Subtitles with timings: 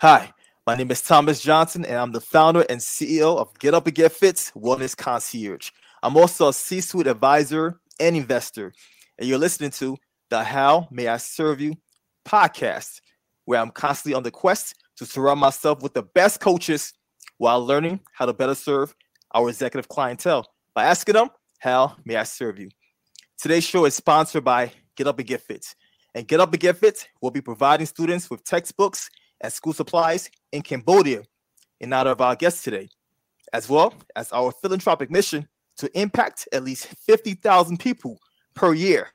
[0.00, 0.32] Hi,
[0.64, 3.96] my name is Thomas Johnson, and I'm the founder and CEO of Get Up and
[3.96, 5.72] Get Fit Wellness Concierge.
[6.04, 8.72] I'm also a C suite advisor and investor,
[9.18, 9.96] and you're listening to
[10.30, 11.74] the How May I Serve You
[12.24, 13.00] podcast,
[13.44, 16.92] where I'm constantly on the quest to surround myself with the best coaches
[17.38, 18.94] while learning how to better serve
[19.34, 22.68] our executive clientele by asking them, How may I serve you?
[23.36, 25.74] Today's show is sponsored by Get Up and Get Fit.
[26.14, 29.10] And Get Up and Get Fit will be providing students with textbooks
[29.40, 31.22] and school supplies in Cambodia
[31.80, 32.88] in honor of our guest today,
[33.52, 38.18] as well as our philanthropic mission to impact at least 50,000 people
[38.54, 39.08] per year.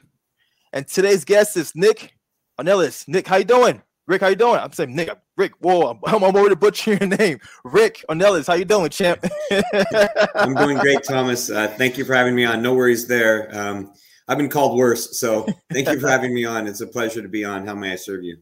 [0.72, 2.16] And today's guest is Nick
[2.60, 3.08] Ornelas.
[3.08, 3.82] Nick, how you doing?
[4.06, 4.60] Rick, how you doing?
[4.60, 5.10] I'm saying Nick.
[5.38, 7.40] Rick, whoa, I'm, I'm over to butcher your name.
[7.64, 9.24] Rick Ornelas, how you doing, champ?
[10.36, 11.50] I'm doing great, Thomas.
[11.50, 12.62] Uh, thank you for having me on.
[12.62, 13.50] No worries there.
[13.56, 13.94] Um,
[14.28, 16.68] I've been called worse, so thank you for having me on.
[16.68, 17.66] It's a pleasure to be on.
[17.66, 18.38] How may I serve you?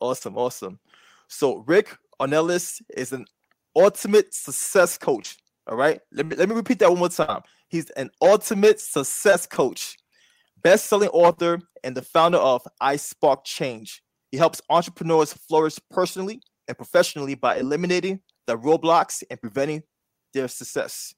[0.00, 0.78] Awesome, awesome.
[1.28, 3.26] So Rick Ornelas is an
[3.76, 5.36] ultimate success coach.
[5.66, 6.00] All right.
[6.12, 7.42] Let me let me repeat that one more time.
[7.68, 9.96] He's an ultimate success coach,
[10.62, 14.02] best-selling author, and the founder of I Spark Change.
[14.30, 19.82] He helps entrepreneurs flourish personally and professionally by eliminating the roadblocks and preventing
[20.32, 21.14] their success.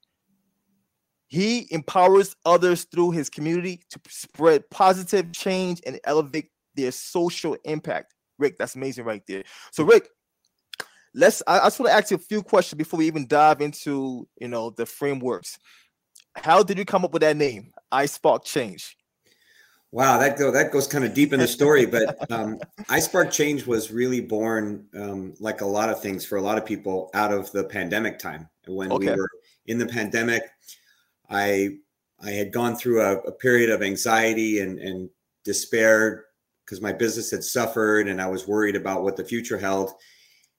[1.27, 8.13] He empowers others through his community to spread positive change and elevate their social impact.
[8.41, 9.43] Rick, that's amazing right there.
[9.71, 10.09] So, Rick,
[11.13, 13.61] let's I, I just want to ask you a few questions before we even dive
[13.61, 15.57] into you know the frameworks.
[16.35, 17.71] How did you come up with that name?
[17.91, 18.97] I Spark Change.
[19.93, 23.31] Wow, that go that goes kind of deep in the story, but um, I Spark
[23.31, 27.09] Change was really born, um, like a lot of things for a lot of people,
[27.13, 28.49] out of the pandemic time.
[28.67, 29.11] When okay.
[29.11, 29.29] we were
[29.65, 30.43] in the pandemic,
[31.29, 31.77] I
[32.23, 35.09] I had gone through a, a period of anxiety and, and
[35.43, 36.25] despair
[36.71, 39.91] because my business had suffered, and I was worried about what the future held.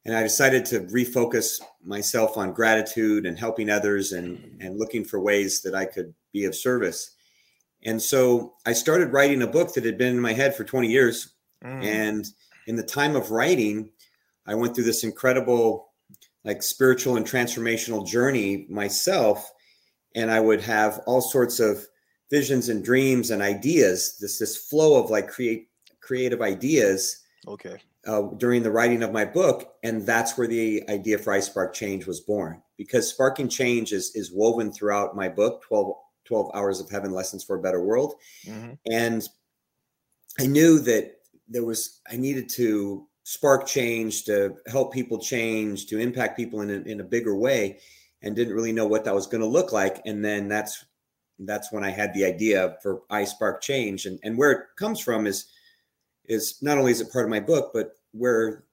[0.04, 5.20] And I decided to refocus myself on gratitude and helping others, and and looking for
[5.20, 7.16] ways that I could be of service
[7.84, 10.88] and so I started writing a book that had been in my head for 20
[10.88, 11.34] years.
[11.64, 11.84] Mm.
[11.84, 12.26] And
[12.66, 13.90] in the time of writing,
[14.46, 15.92] I went through this incredible,
[16.44, 19.50] like spiritual and transformational journey myself.
[20.14, 21.84] And I would have all sorts of
[22.30, 25.68] visions and dreams and ideas, this this flow of like create
[26.02, 27.20] creative ideas.
[27.48, 27.78] Okay.
[28.06, 31.72] Uh, during the writing of my book, and that's where the idea for I Spark
[31.72, 32.60] Change was born.
[32.76, 37.44] Because sparking change is is woven throughout my book, 12 12 hours of heaven lessons
[37.44, 38.14] for a better world
[38.46, 38.72] mm-hmm.
[38.90, 39.28] and
[40.40, 41.16] i knew that
[41.48, 46.70] there was i needed to spark change to help people change to impact people in
[46.70, 47.78] a, in a bigger way
[48.22, 50.84] and didn't really know what that was going to look like and then that's
[51.40, 55.00] that's when i had the idea for i spark change and, and where it comes
[55.00, 55.46] from is
[56.26, 58.64] is not only is it part of my book but where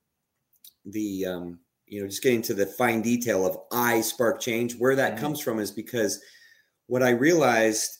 [0.85, 4.95] the um you know just getting to the fine detail of i spark change where
[4.95, 5.21] that mm-hmm.
[5.21, 6.21] comes from is because
[6.89, 7.99] what I realized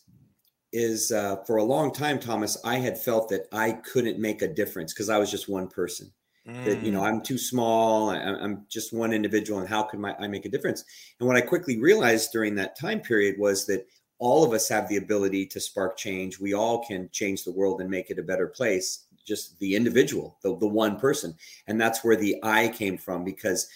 [0.74, 4.48] is uh, for a long time, Thomas, I had felt that I couldn't make a
[4.48, 6.12] difference because I was just one person.
[6.48, 6.66] Mm.
[6.66, 7.08] That you know, mm.
[7.08, 8.10] I'm too small.
[8.10, 10.84] I, am just one individual, and how can my, I make a difference?
[11.20, 13.86] And what I quickly realized during that time period was that
[14.18, 16.40] all of us have the ability to spark change.
[16.40, 19.06] We all can change the world and make it a better place.
[19.30, 21.36] Just the individual, the the one person,
[21.68, 23.70] and that's where the I came from because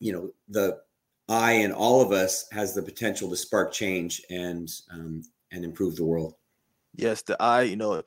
[0.00, 0.80] you know the
[1.28, 5.22] I and all of us has the potential to spark change and um,
[5.52, 6.34] and improve the world.
[6.96, 8.02] Yes, the I, you know,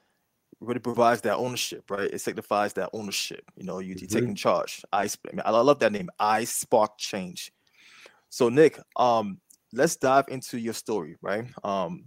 [0.60, 2.10] really provides that ownership, right?
[2.12, 3.44] It signifies that ownership.
[3.56, 4.06] You know, you, mm-hmm.
[4.06, 4.84] taking charge.
[4.92, 5.10] I,
[5.46, 6.10] I love that name.
[6.20, 7.54] I spark change.
[8.30, 9.40] So Nick, um,
[9.74, 11.46] let's dive into your story, right?
[11.64, 12.06] Um,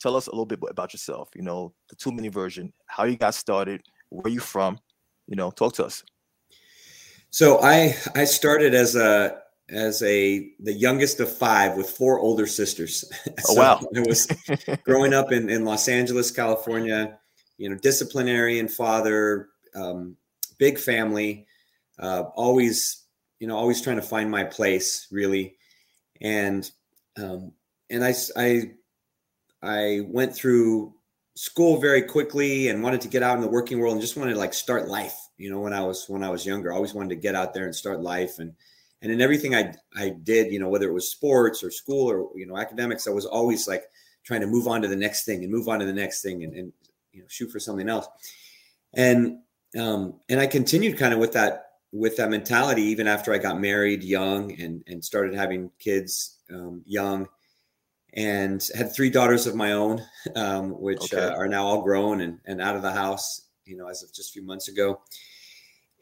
[0.00, 1.28] tell us a little bit about yourself.
[1.34, 4.78] You know, the two minute version, how you got started, where you from.
[5.28, 6.02] You know, talk to us.
[7.30, 12.46] So I I started as a as a the youngest of five with four older
[12.46, 13.04] sisters.
[13.48, 13.80] Oh wow!
[13.96, 14.26] I was
[14.84, 17.18] growing up in, in Los Angeles, California.
[17.58, 20.16] You know, disciplinarian father, um,
[20.58, 21.46] big family,
[21.98, 23.04] uh, always
[23.38, 25.56] you know always trying to find my place really,
[26.20, 26.70] and
[27.16, 27.52] um,
[27.90, 28.72] and I I
[29.62, 30.94] I went through
[31.34, 34.32] school very quickly and wanted to get out in the working world and just wanted
[34.32, 35.16] to like start life.
[35.36, 37.54] You know, when I was when I was younger, I always wanted to get out
[37.54, 38.52] there and start life and
[39.02, 42.30] and in everything I I did, you know, whether it was sports or school or
[42.36, 43.84] you know academics, I was always like
[44.24, 46.44] trying to move on to the next thing and move on to the next thing
[46.44, 46.72] and, and
[47.12, 48.06] you know shoot for something else.
[48.94, 49.38] And
[49.78, 53.60] um, and I continued kind of with that with that mentality even after I got
[53.60, 57.26] married young and and started having kids um, young
[58.14, 60.02] and had three daughters of my own,
[60.36, 61.26] um, which okay.
[61.26, 64.12] uh, are now all grown and, and out of the house, you know, as of
[64.12, 65.00] just a few months ago.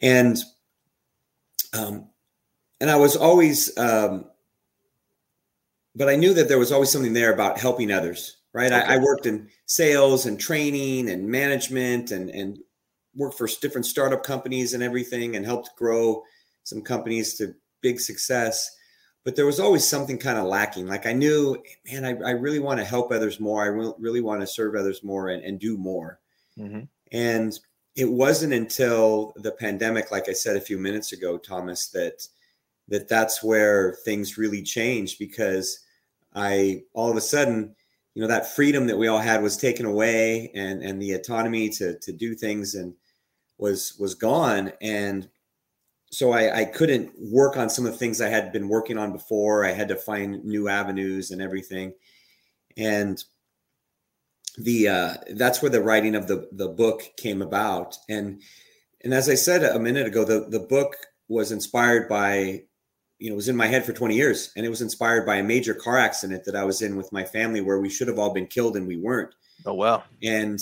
[0.00, 0.38] And
[1.76, 2.08] um,
[2.81, 4.26] and I was always, um,
[5.94, 8.37] but I knew that there was always something there about helping others.
[8.54, 8.72] Right.
[8.72, 8.81] Okay.
[8.81, 12.58] I, I worked in sales and training and management and and
[13.14, 16.22] worked for different startup companies and everything and helped grow
[16.62, 18.70] some companies to big success
[19.24, 21.56] but there was always something kind of lacking like i knew
[21.90, 24.74] man i, I really want to help others more i re- really want to serve
[24.74, 26.20] others more and, and do more
[26.58, 26.80] mm-hmm.
[27.12, 27.58] and
[27.94, 32.26] it wasn't until the pandemic like i said a few minutes ago thomas that
[32.88, 35.80] that that's where things really changed because
[36.34, 37.74] i all of a sudden
[38.14, 41.68] you know that freedom that we all had was taken away and and the autonomy
[41.68, 42.94] to to do things and
[43.58, 45.28] was was gone and
[46.10, 49.12] so I, I couldn't work on some of the things I had been working on
[49.12, 49.64] before.
[49.64, 51.93] I had to find new avenues and everything.
[52.76, 53.22] And
[54.56, 57.96] the uh, that's where the writing of the the book came about.
[58.08, 58.43] And
[59.05, 60.96] and as I said a minute ago, the the book
[61.28, 62.62] was inspired by
[63.19, 65.43] you know was in my head for 20 years and it was inspired by a
[65.43, 68.32] major car accident that i was in with my family where we should have all
[68.32, 69.34] been killed and we weren't
[69.66, 70.61] oh wow and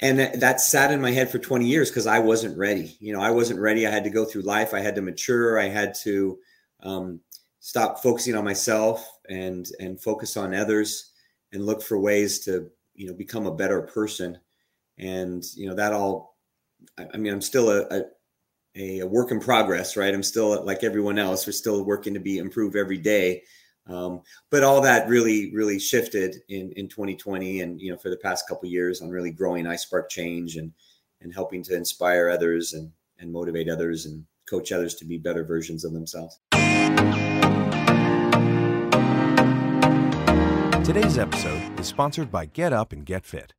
[0.00, 2.96] and that sat in my head for 20 years because i wasn't ready.
[3.00, 3.86] You know i wasn't ready.
[3.86, 4.74] I had to go through life.
[4.74, 5.58] I had to mature.
[5.58, 6.38] I had to
[6.82, 7.20] um,
[7.60, 11.12] stop focusing on myself and and focus on others
[11.52, 14.38] and look for ways to you know become a better person.
[14.98, 16.36] And you know that all
[16.98, 18.02] i, I mean i'm still a,
[18.76, 20.14] a, a work in progress right?
[20.14, 23.42] I'm still like everyone else we're still working to be improved every day
[23.88, 28.16] um, but all that really, really shifted in, in 2020 and, you know, for the
[28.16, 30.72] past couple years on really growing iSpark change and,
[31.20, 35.44] and helping to inspire others and, and motivate others and coach others to be better
[35.44, 36.38] versions of themselves.
[40.84, 43.52] Today's episode is sponsored by Get Up and Get Fit.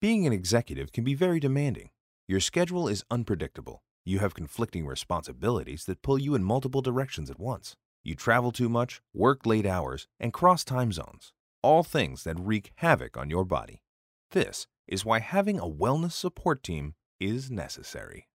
[0.00, 1.90] Being an executive can be very demanding.
[2.28, 3.82] Your schedule is unpredictable.
[4.04, 7.74] You have conflicting responsibilities that pull you in multiple directions at once.
[8.04, 11.32] You travel too much, work late hours, and cross time zones.
[11.62, 13.82] All things that wreak havoc on your body.
[14.32, 18.28] This is why having a wellness support team is necessary.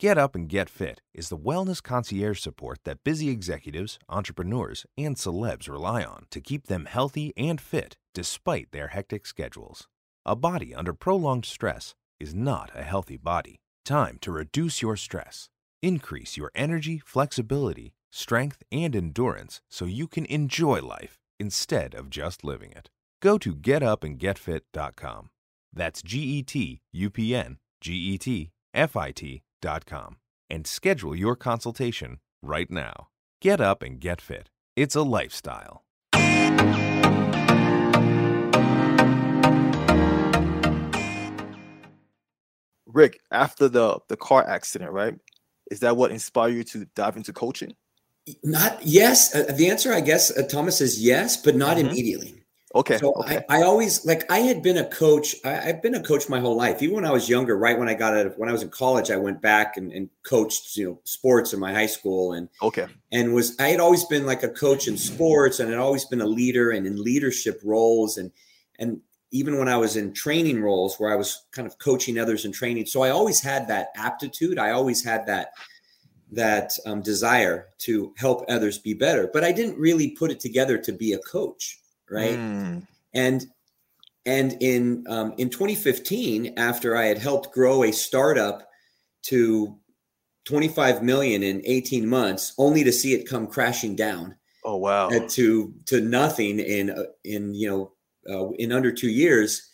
[0.00, 5.16] Get Up and Get Fit is the wellness concierge support that busy executives, entrepreneurs, and
[5.16, 9.86] celebs rely on to keep them healthy and fit despite their hectic schedules.
[10.26, 13.60] A body under prolonged stress is not a healthy body.
[13.84, 15.48] Time to reduce your stress,
[15.80, 22.44] increase your energy, flexibility, strength, and endurance so you can enjoy life instead of just
[22.44, 22.90] living it.
[23.20, 25.30] Go to getupandgetfit.com.
[25.72, 30.16] That's G E T U P N G E T F I T.com
[30.48, 33.08] and schedule your consultation right now.
[33.40, 34.50] Get up and get fit.
[34.76, 35.82] It's a lifestyle.
[42.86, 45.14] Rick, after the the car accident, right?
[45.70, 47.72] Is that what inspired you to dive into coaching?
[48.42, 49.34] Not yes.
[49.34, 51.88] Uh, the answer, I guess, uh, Thomas is yes, but not mm-hmm.
[51.88, 52.36] immediately.
[52.74, 52.98] Okay.
[52.98, 53.42] So okay.
[53.48, 55.34] I, I, always like I had been a coach.
[55.44, 56.82] I, have been a coach my whole life.
[56.82, 58.68] Even when I was younger, right when I got out of when I was in
[58.68, 62.50] college, I went back and, and coached, you know, sports in my high school and
[62.60, 62.86] okay.
[63.12, 66.20] And was I had always been like a coach in sports and had always been
[66.20, 68.30] a leader and in leadership roles and
[68.78, 69.00] and
[69.30, 72.52] even when I was in training roles where I was kind of coaching others and
[72.52, 72.86] training.
[72.86, 74.58] So I always had that aptitude.
[74.58, 75.52] I always had that
[76.32, 80.76] that um, desire to help others be better but i didn't really put it together
[80.78, 81.78] to be a coach
[82.10, 82.36] right?
[82.36, 82.86] Mm.
[83.14, 83.46] and
[84.24, 88.68] and in um, in 2015 after i had helped grow a startup
[89.22, 89.76] to
[90.44, 95.08] 25 million in 18 months only to see it come crashing down oh wow.
[95.28, 97.92] to to nothing in uh, in you know
[98.28, 99.70] uh, in under two years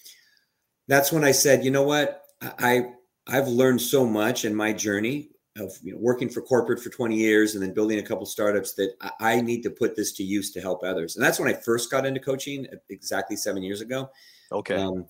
[0.88, 2.22] that's when i said you know what?
[2.42, 2.86] I
[3.26, 7.14] i've learned so much in my journey of you know, working for corporate for 20
[7.14, 10.50] years and then building a couple startups that I, need to put this to use
[10.52, 11.16] to help others.
[11.16, 14.10] And that's when I first got into coaching exactly seven years ago.
[14.50, 14.76] Okay.
[14.76, 15.06] Um,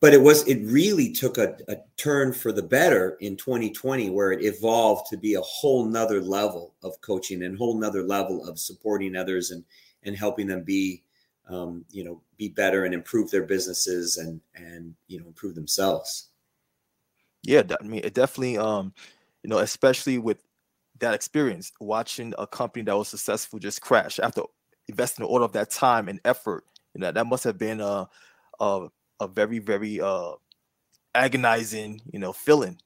[0.00, 4.32] but it was it really took a, a, turn for the better in 2020 where
[4.32, 8.58] it evolved to be a whole nother level of coaching and whole nother level of
[8.58, 9.64] supporting others and
[10.02, 11.02] and helping them be
[11.48, 16.28] um, you know be better and improve their businesses and and you know improve themselves
[17.42, 18.92] yeah i mean it definitely um
[19.44, 20.42] you know, especially with
[21.00, 24.42] that experience, watching a company that was successful just crash after
[24.88, 26.64] investing all of that time and effort.
[26.94, 28.08] You know, that must have been a
[28.58, 28.88] a,
[29.20, 30.32] a very very uh,
[31.14, 32.78] agonizing, you know, feeling.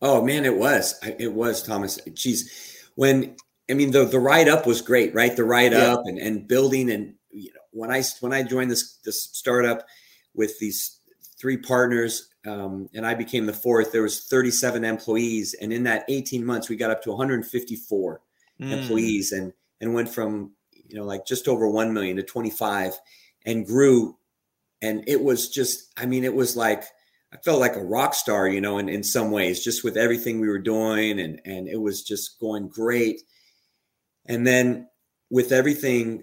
[0.00, 0.98] Oh man, it was.
[1.18, 2.00] It was Thomas.
[2.14, 3.36] Geez, when
[3.70, 5.36] I mean the the ride up was great, right?
[5.36, 5.92] The ride yeah.
[5.92, 9.86] up and and building and you know when I when I joined this this startup
[10.34, 10.95] with these
[11.38, 13.92] three partners, um, and I became the fourth.
[13.92, 18.20] There was 37 employees, and in that 18 months, we got up to 154
[18.60, 18.70] mm.
[18.72, 22.98] employees, and and went from you know like just over 1 million to 25,
[23.44, 24.16] and grew.
[24.82, 26.84] And it was just, I mean, it was like
[27.32, 30.40] I felt like a rock star, you know, in, in some ways, just with everything
[30.40, 33.22] we were doing, and and it was just going great.
[34.26, 34.88] And then
[35.30, 36.22] with everything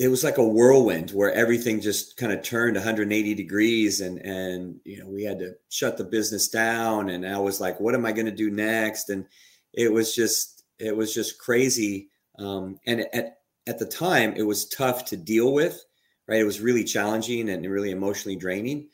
[0.00, 4.80] it was like a whirlwind where everything just kind of turned 180 degrees and and
[4.82, 7.10] you know we had to shut the business down.
[7.10, 9.10] And i was like what am i going to do next?
[9.10, 9.26] And
[9.74, 12.08] it was just it was just crazy.
[12.38, 15.84] Um, and at at the time it was tough to deal with
[16.26, 16.40] right?
[16.40, 18.88] It was really challenging and really emotionally draining.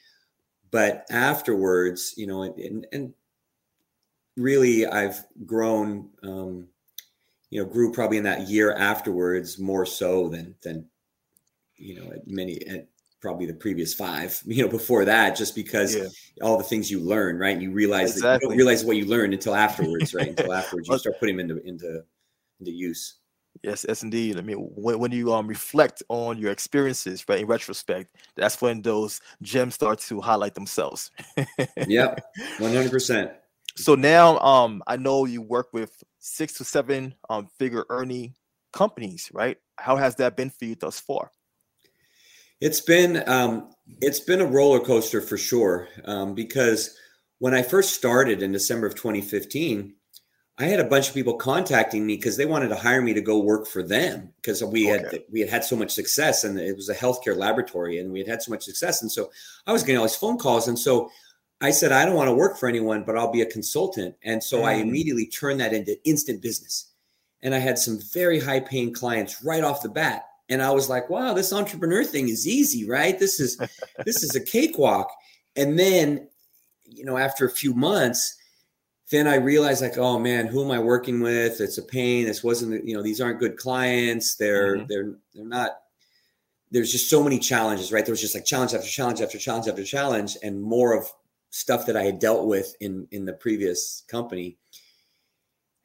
[0.72, 3.14] But afterwards you know and, and
[4.36, 6.66] really i've grown um,
[7.50, 10.84] you know grew probably in that year afterwards more so than than
[11.76, 12.88] you know, at many at
[13.20, 16.06] probably the previous five, you know, before that, just because yeah.
[16.42, 17.60] all the things you learn, right?
[17.60, 18.28] You realize exactly.
[18.28, 20.28] that you don't realize what you learned until afterwards, right?
[20.28, 22.04] until afterwards you start putting them into into
[22.60, 23.18] into use.
[23.62, 24.38] Yes, yes, indeed.
[24.38, 28.82] I mean, when, when you um reflect on your experiences, right, in retrospect, that's when
[28.82, 31.10] those gems start to highlight themselves.
[31.86, 32.20] yep,
[32.58, 33.32] one hundred percent.
[33.76, 38.34] So now, um, I know you work with six to seven um figure earning
[38.72, 39.56] companies, right?
[39.76, 41.30] How has that been for you thus far?
[42.60, 43.70] It's been um,
[44.00, 46.96] it's been a roller coaster for sure um, because
[47.38, 49.94] when I first started in December of 2015,
[50.58, 53.20] I had a bunch of people contacting me because they wanted to hire me to
[53.20, 55.04] go work for them because we okay.
[55.04, 58.20] had we had had so much success and it was a healthcare laboratory and we
[58.20, 59.30] had had so much success and so
[59.66, 61.10] I was getting all these phone calls and so
[61.60, 64.42] I said I don't want to work for anyone but I'll be a consultant and
[64.42, 64.64] so mm.
[64.64, 66.90] I immediately turned that into instant business
[67.42, 70.88] and I had some very high paying clients right off the bat and I was
[70.88, 73.18] like, wow, this entrepreneur thing is easy, right?
[73.18, 73.56] This is
[74.04, 75.10] this is a cakewalk.
[75.56, 76.28] And then,
[76.84, 78.36] you know, after a few months,
[79.10, 81.60] then I realized like, oh man, who am I working with?
[81.60, 82.26] It's a pain.
[82.26, 84.34] This wasn't, you know, these aren't good clients.
[84.36, 84.86] They're mm-hmm.
[84.88, 85.78] they're they're not.
[86.72, 88.04] There's just so many challenges, right?
[88.04, 91.06] There was just like challenge after challenge after challenge after challenge, and more of
[91.50, 94.58] stuff that I had dealt with in in the previous company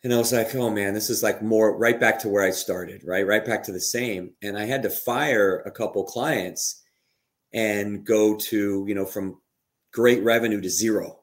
[0.04, 2.52] and I was like, oh man, this is like more right back to where I
[2.52, 3.26] started, right?
[3.26, 4.32] Right back to the same.
[4.42, 6.82] And I had to fire a couple clients
[7.54, 9.40] and go to, you know, from
[9.92, 11.20] great revenue to zero.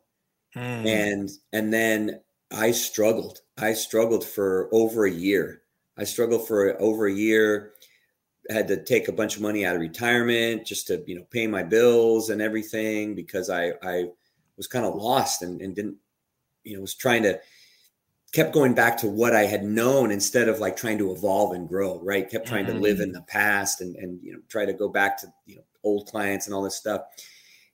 [0.55, 0.87] Mm.
[0.87, 2.21] And and then
[2.53, 3.41] I struggled.
[3.59, 5.63] I struggled for over a year.
[5.97, 7.73] I struggled for over a year.
[8.49, 11.49] had to take a bunch of money out of retirement just to, you know, pay
[11.49, 14.11] my bills and everything because I I
[14.57, 15.97] was kind of lost and, and didn't,
[16.63, 17.41] you know, was trying to
[18.33, 21.69] kept going back to what I had known instead of like trying to evolve and
[21.69, 22.29] grow, right?
[22.29, 22.77] Kept trying mm-hmm.
[22.77, 23.15] to live in mm.
[23.15, 26.47] the past and and you know try to go back to you know old clients
[26.47, 27.03] and all this stuff.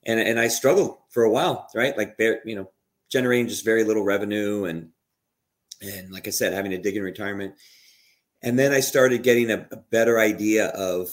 [0.04, 1.96] And and I struggled for a while, right?
[1.96, 2.70] Like you know,
[3.11, 4.90] generating just very little revenue and
[5.82, 7.54] and like I said, having to dig in retirement.
[8.42, 11.08] And then I started getting a, a better idea of,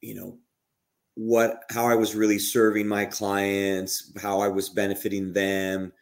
[0.00, 0.38] you know,
[1.14, 5.92] what how I was really serving my clients, how I was benefiting them,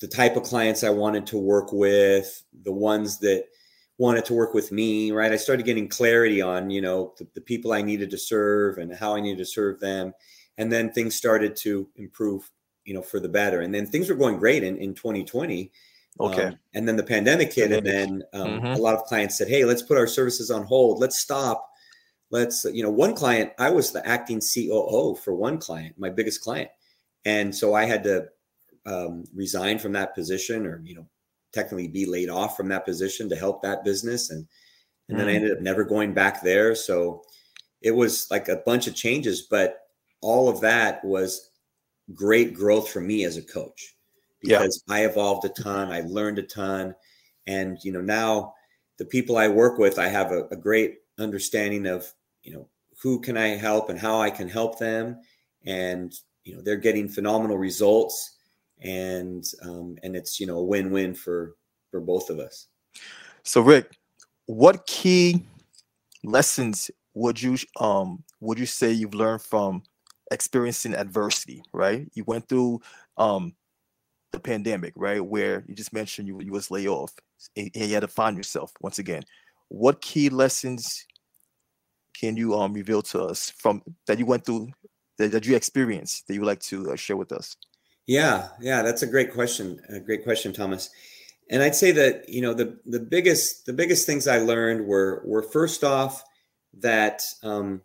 [0.00, 3.44] the type of clients I wanted to work with, the ones that
[3.98, 5.30] wanted to work with me, right?
[5.30, 8.94] I started getting clarity on, you know, the, the, people I needed to serve and
[8.94, 10.14] how I needed to serve them.
[10.56, 12.50] And then things started to improve,
[12.84, 13.60] you know, for the better.
[13.60, 15.70] And then things were going great in, in 2020.
[16.18, 16.44] Okay.
[16.44, 18.66] Um, and then the pandemic hit, and then um, mm-hmm.
[18.66, 20.98] a lot of clients said, "Hey, let's put our services on hold.
[20.98, 21.70] Let's stop.
[22.30, 26.42] Let's, you know." One client, I was the acting COO for one client, my biggest
[26.42, 26.68] client,
[27.24, 28.26] and so I had to
[28.86, 31.06] um, resign from that position or you know
[31.52, 34.46] technically be laid off from that position to help that business and
[35.08, 35.20] and mm.
[35.20, 35.36] then I mm.
[35.36, 37.22] ended up never going back there so
[37.82, 39.80] it was like a bunch of changes but
[40.22, 41.50] all of that was
[42.14, 43.94] great growth for me as a coach
[44.40, 44.94] because yeah.
[44.94, 46.94] I evolved a ton I learned a ton
[47.46, 48.54] and you know now
[48.98, 52.10] the people I work with I have a, a great understanding of
[52.42, 52.68] you know
[53.02, 55.20] who can I help and how I can help them
[55.64, 58.38] and you know they're getting phenomenal results
[58.82, 61.56] and um, and it's you know a win-win for
[61.90, 62.68] for both of us.
[63.42, 63.96] So Rick,
[64.46, 65.44] what key
[66.24, 69.82] lessons would you um would you say you've learned from
[70.30, 71.62] experiencing adversity?
[71.72, 72.80] Right, you went through
[73.16, 73.54] um
[74.32, 77.12] the pandemic, right, where you just mentioned you you was laid off
[77.56, 79.22] and you had to find yourself once again.
[79.68, 81.06] What key lessons
[82.18, 84.68] can you um reveal to us from that you went through
[85.18, 87.56] that, that you experienced that you would like to uh, share with us?
[88.10, 89.80] Yeah, yeah, that's a great question.
[89.88, 90.90] A great question, Thomas.
[91.48, 95.22] And I'd say that you know the the biggest the biggest things I learned were
[95.24, 96.24] were first off
[96.80, 97.82] that um,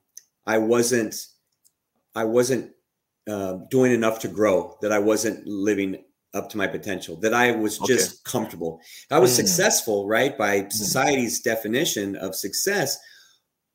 [0.48, 1.16] I wasn't
[2.16, 2.72] I wasn't
[3.30, 6.04] uh, doing enough to grow, that I wasn't living
[6.34, 8.22] up to my potential, that I was just okay.
[8.26, 8.82] comfortable.
[9.12, 9.36] I was mm.
[9.36, 10.72] successful, right, by mm.
[10.72, 12.98] society's definition of success,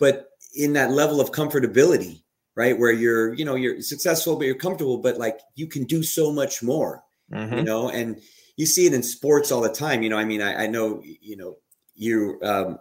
[0.01, 0.27] but
[0.57, 2.20] in that level of comfortability,
[2.57, 6.03] right, where you're, you know, you're successful, but you're comfortable, but like you can do
[6.03, 7.03] so much more,
[7.33, 7.59] mm-hmm.
[7.59, 8.21] you know, and
[8.57, 10.03] you see it in sports all the time.
[10.03, 11.57] You know, I mean, I, I know, you know,
[11.95, 12.79] you um,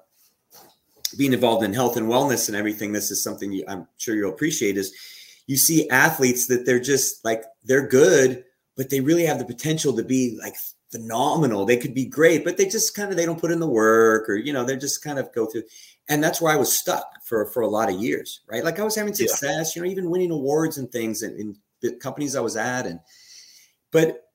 [1.17, 2.91] being involved in health and wellness and everything.
[2.91, 4.77] This is something you, I'm sure you'll appreciate.
[4.77, 4.93] Is
[5.47, 8.43] you see athletes that they're just like they're good,
[8.75, 10.55] but they really have the potential to be like
[10.91, 11.65] phenomenal.
[11.65, 14.29] They could be great, but they just kind of they don't put in the work,
[14.29, 15.63] or you know, they're just kind of go through.
[16.09, 18.63] And that's where I was stuck for for a lot of years, right?
[18.63, 19.81] Like I was having success, yeah.
[19.81, 22.99] you know, even winning awards and things in, in the companies I was at, and
[23.91, 24.29] but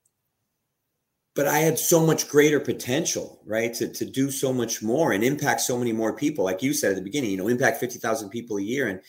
[1.35, 3.75] but I had so much greater potential, right?
[3.75, 6.45] To, to do so much more and impact so many more people.
[6.45, 9.00] Like you said at the beginning, you know, impact 50,000 people a year and,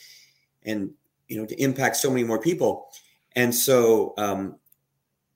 [0.63, 0.91] and,
[1.27, 2.88] you know, to impact so many more people.
[3.36, 4.55] And so, um,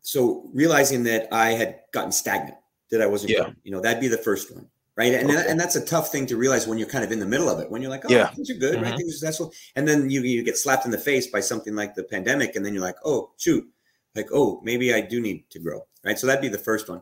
[0.01, 2.57] so realizing that I had gotten stagnant,
[2.89, 3.51] that I wasn't, yeah.
[3.63, 4.67] you know, that'd be the first one.
[4.99, 5.13] Right.
[5.13, 5.45] And, okay.
[5.47, 7.59] and that's a tough thing to realize when you're kind of in the middle of
[7.59, 8.27] it, when you're like, oh, yeah.
[8.27, 8.83] things are good, mm-hmm.
[8.83, 8.97] right?
[8.97, 9.53] Things are successful.
[9.77, 12.57] And then you, you get slapped in the face by something like the pandemic.
[12.57, 13.65] And then you're like, oh, shoot,
[14.13, 16.17] like, oh, maybe I do need to grow right?
[16.17, 17.01] So that'd be the first one.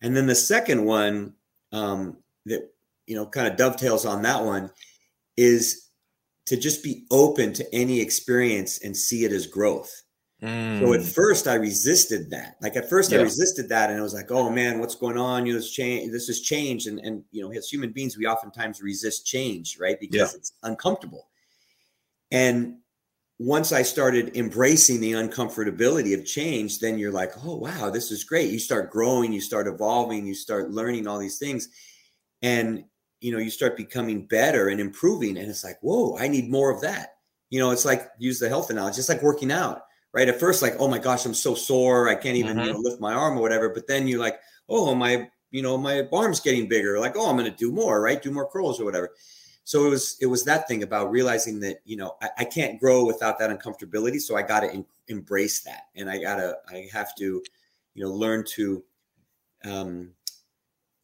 [0.00, 1.34] And then the second one
[1.72, 2.70] um, that,
[3.06, 4.70] you know, kind of dovetails on that one
[5.36, 5.88] is
[6.46, 10.02] to just be open to any experience and see it as growth.
[10.42, 10.80] Mm.
[10.80, 12.56] So at first I resisted that.
[12.60, 13.18] Like at first yeah.
[13.18, 15.46] I resisted that and it was like, oh man, what's going on?
[15.46, 16.88] You know, this change, this has changed.
[16.88, 19.98] And, and, you know, as human beings, we oftentimes resist change, right?
[20.00, 20.38] Because yeah.
[20.38, 21.28] it's uncomfortable.
[22.32, 22.78] And
[23.38, 28.24] once I started embracing the uncomfortability of change, then you're like, oh, wow, this is
[28.24, 28.50] great.
[28.50, 31.68] You start growing, you start evolving, you start learning all these things.
[32.40, 32.84] And,
[33.20, 35.38] you know, you start becoming better and improving.
[35.38, 37.16] And it's like, whoa, I need more of that.
[37.50, 39.82] You know, it's like, use the health analogy, it's like working out,
[40.12, 40.28] right?
[40.28, 42.08] At first, like, oh my gosh, I'm so sore.
[42.08, 42.66] I can't even, mm-hmm.
[42.66, 43.68] you know, lift my arm or whatever.
[43.68, 46.98] But then you're like, oh, my, you know, my arm's getting bigger.
[46.98, 48.22] Like, oh, I'm going to do more, right?
[48.22, 49.10] Do more curls or whatever
[49.64, 52.80] so it was it was that thing about realizing that you know I, I can't
[52.80, 57.14] grow without that uncomfortability so i got to embrace that and i gotta i have
[57.16, 57.42] to
[57.94, 58.82] you know learn to
[59.64, 60.10] um,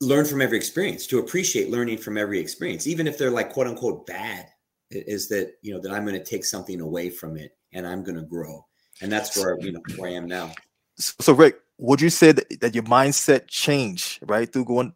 [0.00, 3.68] learn from every experience to appreciate learning from every experience even if they're like quote
[3.68, 4.46] unquote bad
[4.90, 8.02] is that you know that i'm going to take something away from it and i'm
[8.02, 8.64] going to grow
[9.00, 10.52] and that's where you know where i am now
[10.98, 14.92] so rick would you say that, that your mindset changed right through going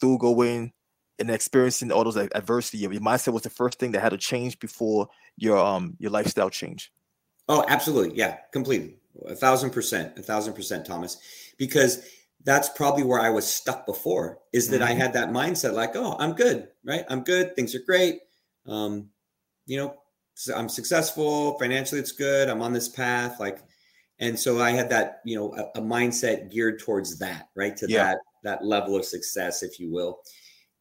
[0.00, 0.72] through going
[1.18, 4.58] and experiencing all those adversity, your mindset was the first thing that had to change
[4.58, 6.92] before your um your lifestyle change.
[7.48, 11.18] Oh, absolutely, yeah, completely, a thousand percent, a thousand percent, Thomas,
[11.58, 12.08] because
[12.44, 14.38] that's probably where I was stuck before.
[14.52, 14.90] Is that mm-hmm.
[14.90, 17.04] I had that mindset like, oh, I'm good, right?
[17.08, 18.20] I'm good, things are great,
[18.66, 19.08] um,
[19.66, 19.96] you know,
[20.54, 23.60] I'm successful financially, it's good, I'm on this path, like,
[24.18, 27.86] and so I had that, you know, a, a mindset geared towards that, right, to
[27.88, 28.04] yeah.
[28.04, 30.20] that that level of success, if you will.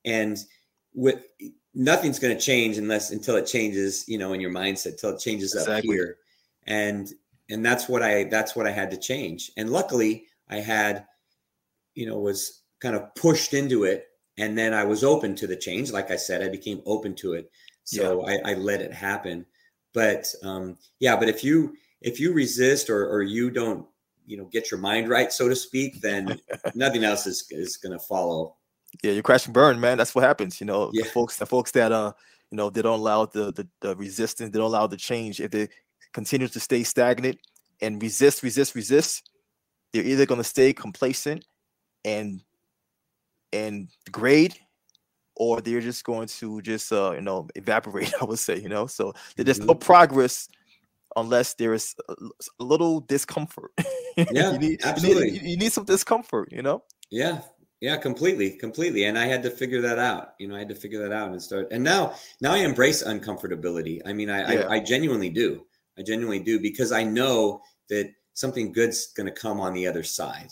[0.06, 0.38] And
[0.94, 1.24] with
[1.74, 5.20] nothing's going to change unless until it changes you know in your mindset until it
[5.20, 5.76] changes exactly.
[5.76, 6.18] up here.
[6.68, 7.12] And
[7.50, 9.52] and that's what i that's what i had to change.
[9.58, 11.06] And luckily i had
[11.94, 15.56] you know was kind of pushed into it and then i was open to the
[15.56, 15.92] change.
[15.92, 17.52] Like i said i became open to it
[17.86, 18.38] so yeah.
[18.46, 19.46] I, I let it happen
[19.94, 23.86] but um yeah but if you if you resist or or you don't
[24.26, 26.40] you know get your mind right so to speak then
[26.76, 28.56] nothing else is is going to follow
[29.04, 29.98] yeah, you crash and burn, man.
[29.98, 30.60] That's what happens.
[30.60, 31.04] You know, yeah.
[31.04, 32.14] the folks, the folks that uh,
[32.52, 35.40] you know, they don't allow the, the the resistance, they don't allow the change.
[35.40, 35.70] If they
[36.14, 37.40] continue to stay stagnant
[37.82, 39.30] and resist, resist, resist,
[39.92, 41.46] they're either going to stay complacent
[42.04, 42.42] and
[43.52, 44.56] and degrade,
[45.36, 48.14] or they're just going to just uh, you know evaporate.
[48.22, 49.68] I would say, you know, so there's mm-hmm.
[49.68, 50.50] no progress
[51.16, 52.14] unless there is a,
[52.60, 53.72] a little discomfort.
[54.32, 55.26] Yeah, you need, absolutely.
[55.26, 56.84] You need, you need some discomfort, you know.
[57.10, 57.42] Yeah,
[57.82, 59.04] yeah, completely, completely.
[59.04, 60.36] And I had to figure that out.
[60.40, 61.68] You know, I had to figure that out and start.
[61.72, 64.00] And now, now I embrace uncomfortability.
[64.06, 64.62] I mean, I, yeah.
[64.62, 65.66] I, I, genuinely do.
[66.00, 70.04] I genuinely do because I know that something good's going to come on the other
[70.04, 70.48] side.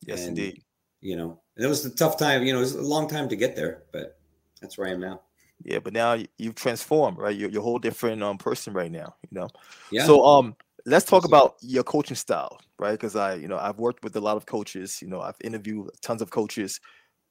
[0.00, 0.64] Yes, and, indeed.
[1.00, 2.44] You know, and it was a tough time.
[2.44, 4.18] You know, it was a long time to get there, but
[4.60, 5.20] that's where I am now.
[5.64, 7.36] Yeah, but now you've transformed, right?
[7.36, 9.16] You're, you're a whole different um person right now.
[9.28, 9.48] You know.
[9.90, 10.06] Yeah.
[10.06, 10.54] So um,
[10.86, 12.92] let's talk about your coaching style, right?
[12.92, 15.02] Because I, you know, I've worked with a lot of coaches.
[15.02, 16.80] You know, I've interviewed tons of coaches.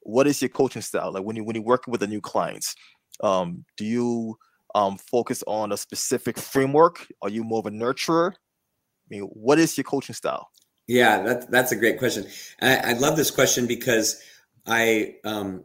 [0.00, 2.74] What is your coaching style like when you when you work with the new clients?
[3.22, 4.36] Um, do you
[4.74, 7.06] um, focus on a specific framework?
[7.22, 8.32] Are you more of a nurturer?
[8.32, 10.50] I mean, what is your coaching style?
[10.88, 12.26] Yeah, that, that's a great question.
[12.60, 14.20] I, I love this question because
[14.66, 15.64] I, um,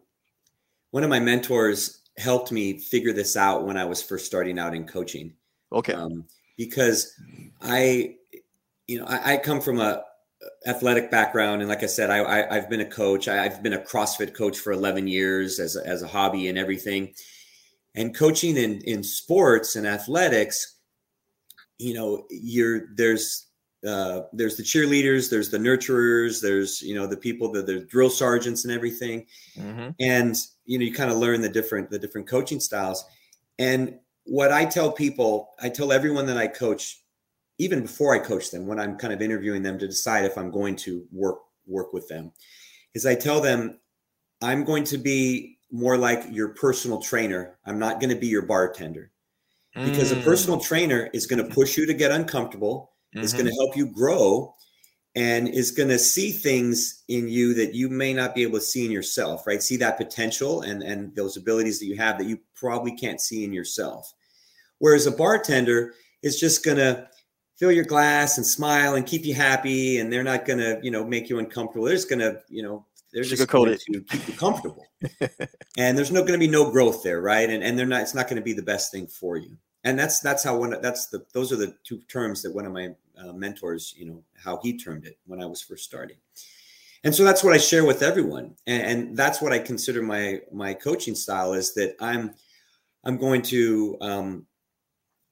[0.91, 4.75] one of my mentors helped me figure this out when I was first starting out
[4.75, 5.33] in coaching.
[5.71, 5.93] Okay.
[5.93, 6.25] Um,
[6.57, 7.13] because
[7.61, 8.15] I,
[8.85, 10.03] you know, I, I come from a
[10.67, 13.27] athletic background, and like I said, I, I have been a coach.
[13.27, 16.57] I, have been a CrossFit coach for 11 years as a, as a hobby and
[16.57, 17.13] everything.
[17.95, 20.75] And coaching in in sports and athletics,
[21.77, 23.47] you know, you're there's
[23.85, 28.09] uh, there's the cheerleaders, there's the nurturers, there's you know the people that the drill
[28.09, 29.25] sergeants and everything,
[29.57, 29.89] mm-hmm.
[29.99, 33.03] and you know you kind of learn the different the different coaching styles.
[33.59, 37.01] And what I tell people, I tell everyone that I coach,
[37.57, 40.51] even before I coach them, when I'm kind of interviewing them to decide if I'm
[40.51, 42.31] going to work work with them,
[42.93, 43.79] is I tell them
[44.41, 47.57] I'm going to be more like your personal trainer.
[47.65, 49.11] I'm not going to be your bartender
[49.73, 50.21] because mm.
[50.21, 53.23] a personal trainer is going to push you to get uncomfortable mm-hmm.
[53.23, 54.53] is going to help you grow
[55.15, 58.65] and is going to see things in you that you may not be able to
[58.65, 59.61] see in yourself right?
[59.61, 63.43] See that potential and and those abilities that you have that you probably can't see
[63.43, 64.11] in yourself.
[64.79, 67.07] Whereas a bartender is just going to
[67.57, 70.91] fill your glass and smile and keep you happy and they're not going to you
[70.91, 71.85] know make you uncomfortable.
[71.85, 74.85] They're just going to you know they're just going to keep you comfortable.
[75.75, 77.49] And there's no going to be no growth there right?
[77.49, 79.57] And and they're not it's not going to be the best thing for you.
[79.83, 82.71] And that's that's how one that's the those are the two terms that one of
[82.71, 86.17] my uh, mentors you know how he termed it when i was first starting.
[87.05, 88.55] And so that's what i share with everyone.
[88.67, 92.33] And, and that's what i consider my my coaching style is that i'm
[93.03, 94.45] i'm going to um,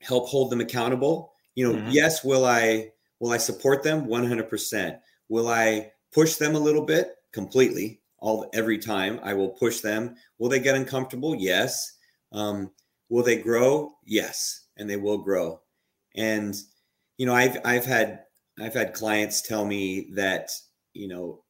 [0.01, 1.33] help hold them accountable.
[1.55, 1.89] You know mm-hmm.
[1.91, 4.07] yes will i will i support them?
[4.07, 7.15] 100% will i push them a little bit?
[7.31, 8.01] Completely.
[8.17, 10.15] All every time i will push them.
[10.37, 11.35] Will they get uncomfortable?
[11.35, 11.97] Yes.
[12.31, 12.71] Um,
[13.11, 13.91] Will they grow?
[14.05, 15.59] Yes, and they will grow.
[16.15, 16.55] And
[17.21, 18.21] you know, I've I've had
[18.59, 20.49] I've had clients tell me that
[20.93, 21.43] you know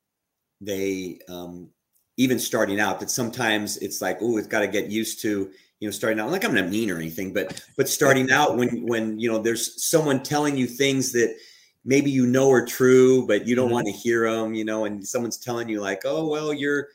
[0.60, 1.70] they um,
[2.18, 5.88] even starting out that sometimes it's like oh it's got to get used to you
[5.88, 9.18] know starting out like I'm not mean or anything but but starting out when when
[9.18, 11.38] you know there's someone telling you things that
[11.86, 13.76] maybe you know are true but you don't mm-hmm.
[13.76, 16.90] want to hear them you know and someone's telling you like oh well your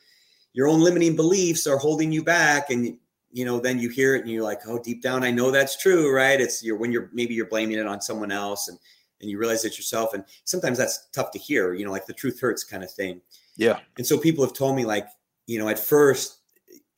[0.52, 2.98] your own limiting beliefs are holding you back and
[3.36, 5.76] you know, then you hear it and you're like, oh, deep down, I know that's
[5.76, 6.40] true, right?
[6.40, 8.78] It's you're when you're maybe you're blaming it on someone else and
[9.20, 10.14] and you realize it yourself.
[10.14, 13.20] And sometimes that's tough to hear, you know, like the truth hurts kind of thing.
[13.58, 13.80] Yeah.
[13.98, 15.06] And so people have told me like,
[15.46, 16.38] you know, at first,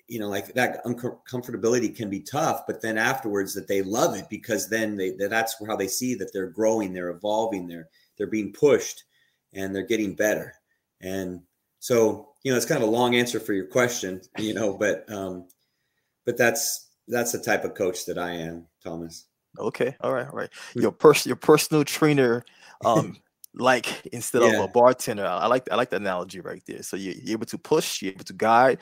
[0.06, 4.28] you know, like that uncomfortability can be tough, but then afterwards that they love it
[4.30, 8.52] because then they that's how they see that they're growing, they're evolving, they're they're being
[8.52, 9.02] pushed
[9.54, 10.54] and they're getting better.
[11.00, 11.40] And
[11.80, 15.04] so, you know, it's kind of a long answer for your question, you know, but
[15.12, 15.48] um,
[16.28, 19.24] but that's that's the type of coach that I am, Thomas.
[19.58, 20.50] Okay, all right, all right.
[20.74, 20.82] Hmm.
[20.82, 22.44] Your person, your personal trainer,
[22.84, 23.16] um,
[23.54, 24.58] like instead yeah.
[24.58, 25.24] of a bartender.
[25.24, 26.82] I like I like the analogy right there.
[26.82, 28.80] So you're, you're able to push, you're able to guide,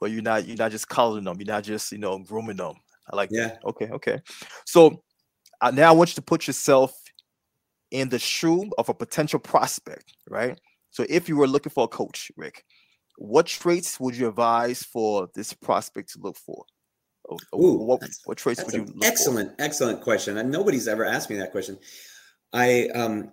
[0.00, 1.36] but you're not you're not just calling them.
[1.38, 2.76] You're not just you know grooming them.
[3.10, 3.48] I like yeah.
[3.48, 3.64] That.
[3.66, 4.22] Okay, okay.
[4.64, 5.02] So
[5.60, 6.98] uh, now I want you to put yourself
[7.90, 10.58] in the shoe of a potential prospect, right?
[10.88, 12.64] So if you were looking for a coach, Rick,
[13.16, 16.64] what traits would you advise for this prospect to look for?
[17.54, 19.62] Ooh, what, what traits would you excellent, for?
[19.62, 20.38] excellent question.
[20.38, 21.78] And nobody's ever asked me that question.
[22.52, 23.32] I um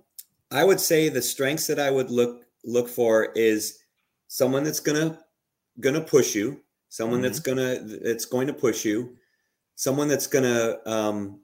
[0.52, 3.80] I would say the strengths that I would look look for is
[4.28, 5.20] someone that's gonna
[5.80, 7.24] gonna push you, someone mm-hmm.
[7.24, 9.17] that's gonna that's going to push you,
[9.76, 11.41] someone that's gonna um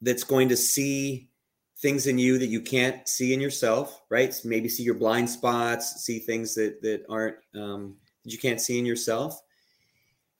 [0.00, 1.28] that's going to see
[1.78, 4.34] things in you that you can't see in yourself, right?
[4.44, 8.78] Maybe see your blind spots, see things that that aren't um, that you can't see
[8.78, 9.40] in yourself.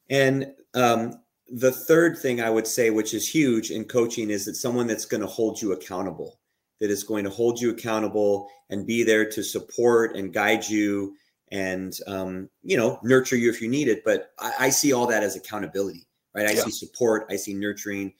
[0.09, 4.57] And um, the third thing I would say, which is huge in coaching, is that
[4.57, 6.39] someone that's going to hold you accountable,
[6.81, 11.15] that is going to hold you accountable and be there to support and guide you
[11.53, 14.05] and um, you know nurture you if you need it.
[14.05, 16.47] But I, I see all that as accountability, right?
[16.47, 16.63] I yeah.
[16.63, 18.15] see support, I see nurturing,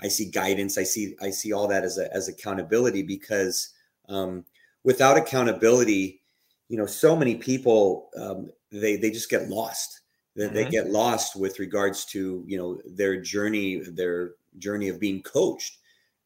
[0.00, 0.78] I see guidance.
[0.78, 3.70] I see I see all that as a, as accountability because
[4.08, 4.44] um,
[4.84, 6.22] without accountability,
[6.68, 10.00] you know, so many people um, they they just get lost.
[10.36, 10.54] They, mm-hmm.
[10.54, 15.78] they get lost with regards to you know their journey, their journey of being coached,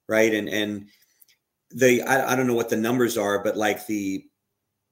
[0.09, 0.35] right?
[0.35, 0.89] And and
[1.75, 4.25] they I, I don't know what the numbers are, but like the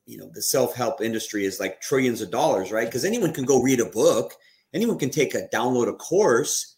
[0.07, 2.87] you know the self-help industry is like trillions of dollars, right?
[2.87, 4.33] Because anyone can go read a book,
[4.73, 6.77] anyone can take a download a course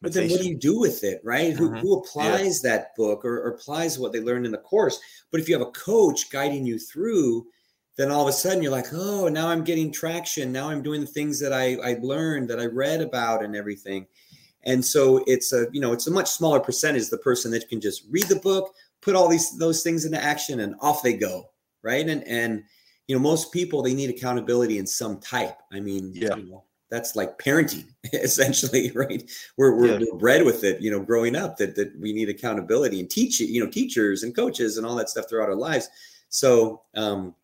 [0.00, 1.52] but then what do you do with it, right?
[1.52, 1.78] Who, mm-hmm.
[1.78, 2.70] who applies yeah.
[2.70, 4.98] that book or, or, applies what they learned in the course?
[5.30, 7.46] But if you have a coach guiding you through,
[7.96, 10.50] then all of a sudden you're like, oh, now I'm getting traction.
[10.50, 14.06] Now I'm doing the things that I, I learned, that I read about and everything.
[14.64, 17.80] And so it's a, you know, it's a much smaller percentage, the person that can
[17.80, 21.50] just read the book, put all these those things into action and off they go.
[21.82, 22.06] Right.
[22.06, 22.64] And and
[23.06, 25.56] you know, most people they need accountability in some type.
[25.72, 26.36] I mean, yeah.
[26.36, 29.30] You know, that's like parenting essentially right?
[29.56, 30.06] We're, we're, yeah.
[30.18, 33.64] bred with it you know growing up that that we need accountability and teach you
[33.64, 35.88] know teachers and coaches and all that stuff throughout our lives.
[36.28, 37.34] So um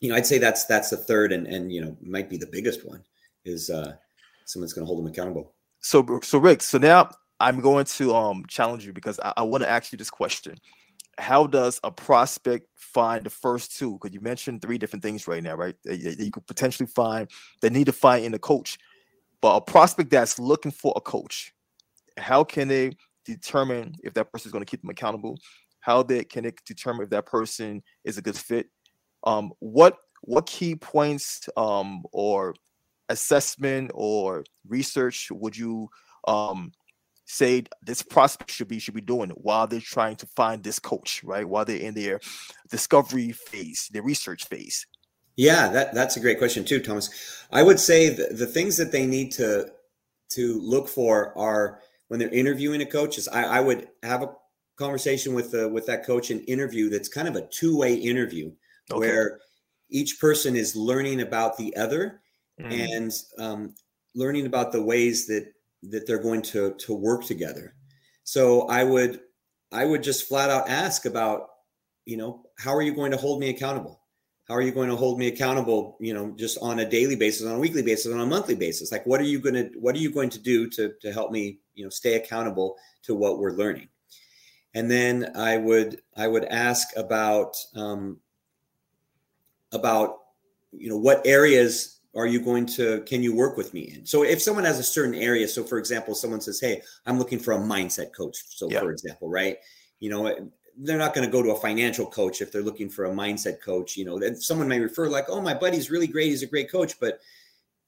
[0.00, 2.46] you know i'd say that's that's the third and and you know might be the
[2.46, 3.02] biggest one
[3.44, 3.94] is uh
[4.44, 5.52] someone's going to hold them accountable.
[5.80, 9.64] So so rick so now i'm going to um challenge you because i, I want
[9.64, 10.56] to ask you this question
[11.18, 13.94] how does a prospect find the first two?
[13.94, 15.74] Because you mentioned three different things right now, right?
[15.84, 17.28] You could potentially find
[17.60, 18.78] they need to find in a coach.
[19.40, 21.52] But a prospect that's looking for a coach,
[22.16, 25.36] how can they determine if that person is going to keep them accountable?
[25.80, 28.68] How they can they determine if that person is a good fit?
[29.24, 32.54] Um, what what key points um, or
[33.10, 35.88] assessment or research would you
[36.26, 36.72] um,
[37.26, 41.22] say this prospect should be should be doing while they're trying to find this coach,
[41.24, 41.48] right?
[41.48, 42.20] While they're in their
[42.70, 44.86] discovery phase, their research phase.
[45.36, 47.10] Yeah, that that's a great question too, Thomas.
[47.50, 49.70] I would say the, the things that they need to
[50.30, 54.32] to look for are when they're interviewing a coach is I, I would have a
[54.76, 58.52] conversation with the with that coach and interview that's kind of a two-way interview
[58.90, 58.98] okay.
[58.98, 59.40] where
[59.90, 62.20] each person is learning about the other
[62.60, 62.72] mm.
[62.72, 63.74] and um,
[64.14, 65.52] learning about the ways that
[65.90, 67.74] that they're going to to work together.
[68.24, 69.20] So I would
[69.72, 71.48] I would just flat out ask about,
[72.04, 74.00] you know, how are you going to hold me accountable?
[74.48, 77.46] How are you going to hold me accountable, you know, just on a daily basis,
[77.46, 78.92] on a weekly basis, on a monthly basis?
[78.92, 81.32] Like what are you going to what are you going to do to to help
[81.32, 83.88] me, you know, stay accountable to what we're learning?
[84.74, 88.18] And then I would I would ask about um,
[89.72, 90.18] about
[90.72, 94.06] you know what areas are you going to can you work with me in?
[94.06, 97.38] So if someone has a certain area so for example someone says hey i'm looking
[97.38, 98.80] for a mindset coach so yeah.
[98.80, 99.58] for example right?
[100.00, 103.04] You know they're not going to go to a financial coach if they're looking for
[103.04, 106.42] a mindset coach you know someone may refer like oh my buddy's really great he's
[106.42, 107.20] a great coach but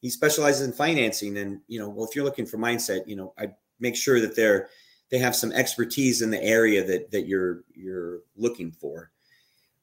[0.02, 3.34] he specializes in financing and you know well if you're looking for mindset you know
[3.38, 3.48] i
[3.80, 4.68] make sure that they're
[5.10, 9.10] they have some expertise in the area that that you're you're looking for.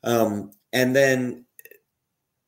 [0.03, 1.45] Um, and then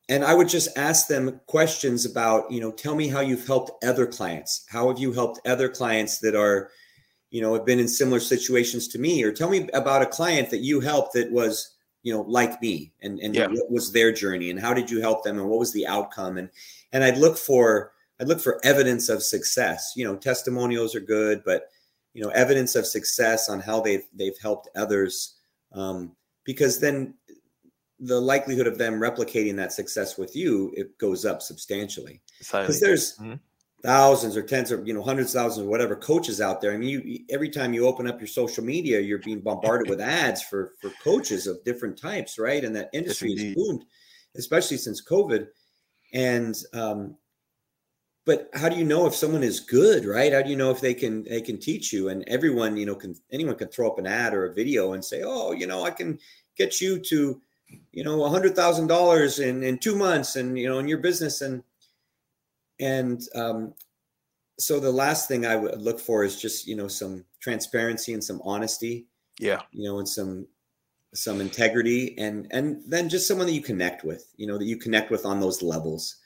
[0.08, 3.84] and I would just ask them questions about, you know, tell me how you've helped
[3.84, 4.65] other clients.
[4.70, 6.70] How have you helped other clients that are,
[7.32, 9.24] you know, have been in similar situations to me?
[9.24, 12.94] Or tell me about a client that you helped that was, you know, like me
[13.02, 13.48] and, and yeah.
[13.48, 16.38] what was their journey and how did you help them and what was the outcome?
[16.38, 16.50] And
[16.94, 19.94] and I'd look for I'd look for evidence of success.
[19.96, 21.70] You know, testimonials are good, but
[22.13, 25.36] you know, evidence of success on how they've they've helped others.
[25.74, 27.15] Um, because then
[27.99, 32.21] the likelihood of them replicating that success with you it goes up substantially.
[32.39, 33.36] Because there's mm-hmm.
[33.84, 36.73] thousands or tens or you know hundreds of thousands or whatever coaches out there.
[36.73, 40.01] I mean you every time you open up your social media you're being bombarded with
[40.01, 42.63] ads for for coaches of different types right?
[42.63, 43.86] And that industry yes, is boomed
[44.36, 45.47] especially since covid.
[46.13, 47.15] And um
[48.25, 50.34] but how do you know if someone is good right?
[50.34, 52.10] How do you know if they can they can teach you?
[52.10, 55.05] And everyone you know can anyone can throw up an ad or a video and
[55.05, 56.19] say oh you know i can
[56.58, 57.41] get you to
[57.92, 60.98] you know a hundred thousand dollars in in two months and you know in your
[61.00, 61.42] business.
[61.42, 61.64] And
[62.80, 63.74] and um
[64.58, 68.24] so the last thing i would look for is just you know some transparency and
[68.24, 69.08] some honesty.
[69.40, 69.62] Yeah.
[69.72, 70.48] You know and some
[71.14, 74.78] some integrity and and then just someone that you connect with you know that you
[74.78, 76.18] connect with on those levels.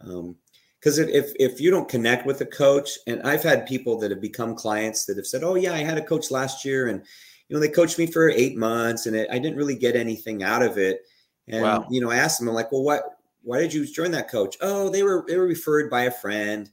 [0.00, 0.36] Um
[0.82, 4.20] because if if you don't connect with a coach and i've had people that have
[4.20, 7.04] become clients that have said oh yeah i had a coach last year and
[7.52, 10.42] you know, they coached me for eight months and it, I didn't really get anything
[10.42, 11.02] out of it.
[11.48, 11.86] And, wow.
[11.90, 13.02] you know, I asked them, I'm like, well, what,
[13.42, 14.56] why did you join that coach?
[14.62, 16.70] Oh, they were, they were referred by a friend.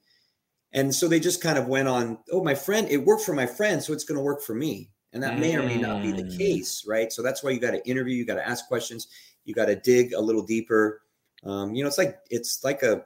[0.72, 3.46] And so they just kind of went on, oh, my friend, it worked for my
[3.46, 3.84] friend.
[3.84, 4.90] So it's going to work for me.
[5.12, 5.40] And that mm.
[5.42, 6.38] may or may not be the mm.
[6.38, 6.86] case.
[6.88, 7.12] Right.
[7.12, 9.10] So that's why you got to interview, you got to ask questions,
[9.44, 11.02] you got to dig a little deeper.
[11.44, 13.04] Um, you know, it's like, it's like a,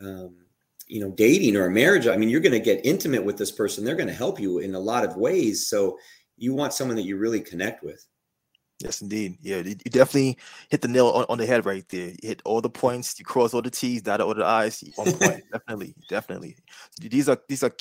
[0.00, 0.36] um,
[0.86, 2.06] you know, dating or a marriage.
[2.06, 3.84] I mean, you're going to get intimate with this person.
[3.84, 5.66] They're going to help you in a lot of ways.
[5.66, 5.98] So
[6.36, 8.06] you want someone that you really connect with.
[8.80, 9.38] Yes, indeed.
[9.40, 10.36] Yeah, you definitely
[10.68, 12.08] hit the nail on, on the head right there.
[12.08, 14.82] You hit all the points, you cross all the T's, dot all the I's.
[14.98, 15.42] On point.
[15.52, 16.56] definitely, definitely.
[17.00, 17.72] These are these are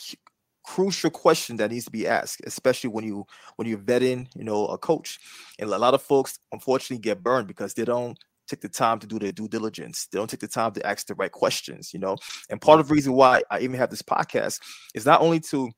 [0.63, 4.67] crucial questions that needs to be asked, especially when you when you're vetting, you know,
[4.67, 5.19] a coach.
[5.59, 9.07] And a lot of folks unfortunately get burned because they don't take the time to
[9.07, 10.07] do their due diligence.
[10.11, 12.17] They don't take the time to ask the right questions, you know.
[12.49, 14.59] And part of the reason why I even have this podcast
[14.93, 15.71] is not only to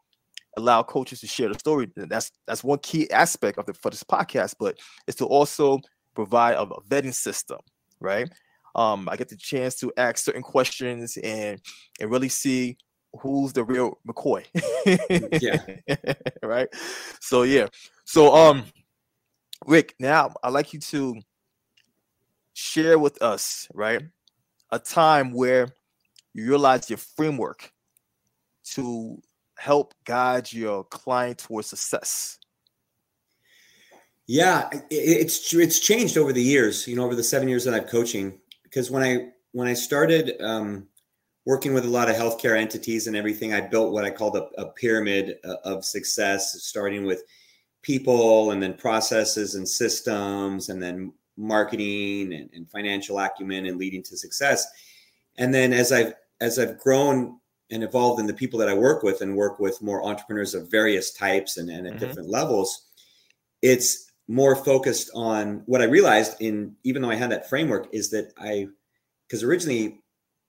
[0.57, 1.89] allow coaches to share the story.
[1.95, 5.79] That's that's one key aspect of the for this podcast, but it's to also
[6.13, 7.59] provide a, vetting system,
[7.99, 8.29] right?
[8.75, 11.59] Um, I get the chance to ask certain questions and
[11.99, 12.77] and really see
[13.21, 14.45] who's the real McCoy.
[15.41, 16.13] yeah.
[16.43, 16.67] right.
[17.21, 17.67] So yeah.
[18.05, 18.65] So um
[19.65, 21.15] Rick, now I'd like you to
[22.53, 24.01] share with us, right,
[24.71, 25.69] a time where
[26.33, 27.71] you utilize your framework
[28.71, 29.21] to
[29.57, 32.39] help guide your client towards success?
[34.27, 36.87] Yeah, it's it's changed over the years.
[36.87, 40.33] You know, over the seven years that I've coaching, because when I when I started
[40.41, 40.87] um,
[41.45, 44.49] working with a lot of healthcare entities and everything, I built what I called a,
[44.59, 47.23] a pyramid uh, of success, starting with
[47.83, 54.01] people and then processes and systems and then marketing and, and financial acumen and leading
[54.01, 54.65] to success.
[55.37, 57.39] And then as I've as I've grown
[57.71, 60.69] and involved in the people that I work with and work with more entrepreneurs of
[60.69, 62.05] various types and, and at mm-hmm.
[62.05, 62.85] different levels,
[63.61, 68.09] it's more focused on what I realized in even though I had that framework is
[68.11, 68.67] that I
[69.27, 70.01] because originally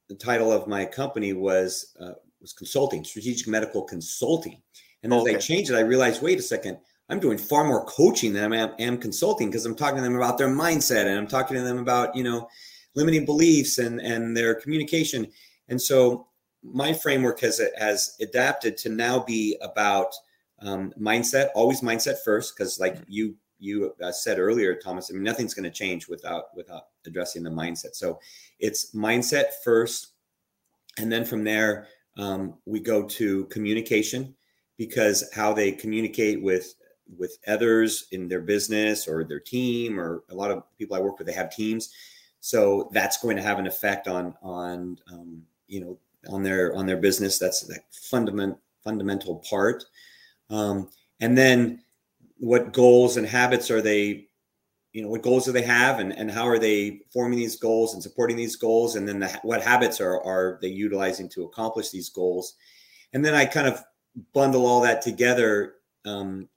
[0.09, 4.63] the title of my company was uh, was consulting, strategic medical consulting.
[5.03, 5.37] And as okay.
[5.37, 8.57] I changed it, I realized, wait a second, I'm doing far more coaching than I
[8.57, 11.63] am, am consulting because I'm talking to them about their mindset and I'm talking to
[11.63, 12.49] them about, you know,
[12.95, 15.29] limiting beliefs and and their communication.
[15.69, 16.29] And so
[16.73, 20.15] my framework has has adapted to now be about
[20.63, 23.05] um, mindset, always mindset first, because like mm-hmm.
[23.09, 27.43] you you uh, said earlier, Thomas, I mean nothing's going to change without without addressing
[27.43, 27.95] the mindset.
[27.95, 28.21] So
[28.59, 30.09] it's mindset first,
[30.99, 34.35] and then from there um, we go to communication
[34.77, 36.75] because how they communicate with
[37.17, 41.19] with others in their business or their team or a lot of people I work
[41.19, 41.91] with they have teams
[42.41, 46.87] so that's going to have an effect on on um, you know on their on
[46.87, 47.39] their business.
[47.39, 49.85] That's the fundament fundamental part.
[50.51, 51.83] Um, and then
[52.39, 54.29] what goals and habits are they
[54.93, 57.93] you know what goals do they have and, and how are they forming these goals
[57.93, 58.97] and supporting these goals?
[58.97, 62.55] And then the, what habits are are they utilizing to accomplish these goals?
[63.13, 63.83] And then i kind of
[64.33, 65.75] bundle all that together
[66.07, 66.49] um,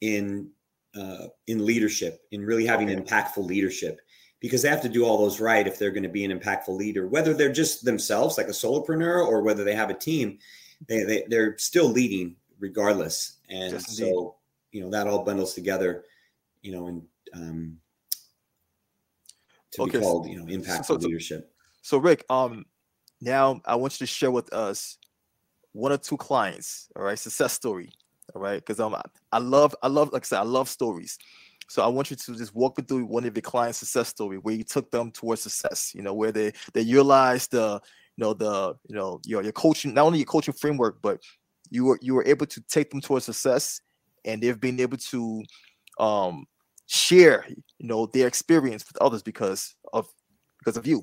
[0.00, 0.50] in
[0.94, 3.00] uh, in leadership, in really having okay.
[3.00, 4.00] impactful leadership,
[4.42, 6.76] because they have to do all those right if they're going to be an impactful
[6.76, 7.06] leader.
[7.06, 10.38] Whether they're just themselves, like a solopreneur, or whether they have a team,
[10.88, 13.38] they, they they're still leading regardless.
[13.48, 14.30] And just so indeed.
[14.72, 16.04] you know that all bundles together,
[16.60, 17.02] you know, and
[17.34, 17.78] um,
[19.70, 19.98] to okay.
[19.98, 21.54] be called you know impactful so, so, leadership.
[21.82, 22.66] So Rick, um,
[23.20, 24.98] now I want you to share with us
[25.70, 27.92] one or two clients, all right, success story
[28.34, 28.96] all right because um
[29.32, 31.18] i love i love like i said i love stories
[31.72, 34.36] so i want you to just walk me through one of your client success story
[34.36, 37.80] where you took them towards success you know where they they utilized the
[38.16, 41.18] you know the you know your, your coaching not only your coaching framework but
[41.70, 43.80] you were you were able to take them towards success
[44.26, 45.42] and they've been able to
[45.98, 46.44] um
[46.86, 50.06] share you know their experience with others because of
[50.58, 51.02] because of you.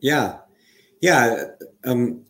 [0.00, 0.38] Yeah.
[1.02, 1.44] Yeah
[1.84, 2.24] um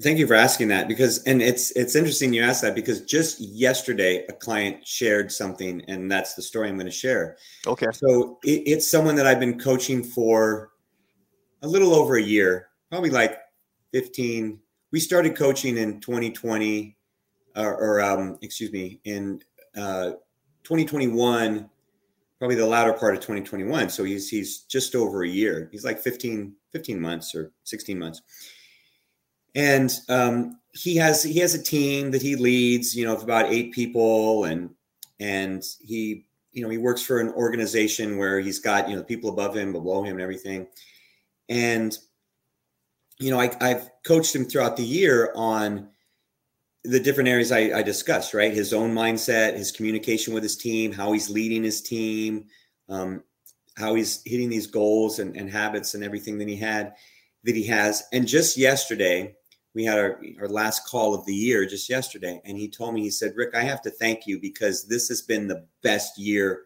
[0.00, 3.40] Thank you for asking that because, and it's it's interesting you asked that because just
[3.40, 7.36] yesterday a client shared something, and that's the story I'm going to share.
[7.66, 7.88] Okay.
[7.92, 10.70] So it, it's someone that I've been coaching for
[11.62, 13.38] a little over a year, probably like
[13.92, 14.60] 15.
[14.92, 16.96] We started coaching in 2020,
[17.56, 19.42] or, or um, excuse me, in
[19.76, 20.12] uh,
[20.62, 21.68] 2021,
[22.38, 23.88] probably the latter part of 2021.
[23.88, 25.68] So he's he's just over a year.
[25.72, 28.22] He's like 15 15 months or 16 months
[29.54, 33.46] and um, he has he has a team that he leads you know of about
[33.46, 34.70] eight people and
[35.20, 39.30] and he you know he works for an organization where he's got you know people
[39.30, 40.66] above him below him and everything.
[41.48, 41.96] And
[43.18, 45.88] you know I, i've coached him throughout the year on
[46.84, 48.52] the different areas I, I discussed right?
[48.52, 52.46] His own mindset his communication with his team how he's leading his team
[52.88, 53.24] um,
[53.78, 56.94] how he's hitting these goals and, and habits and everything that he had
[57.44, 58.02] that he has.
[58.12, 59.36] And just yesterday
[59.78, 63.00] we had our, our last call of the year just yesterday and he told me
[63.00, 66.64] he said rick i have to thank you because this has been the best year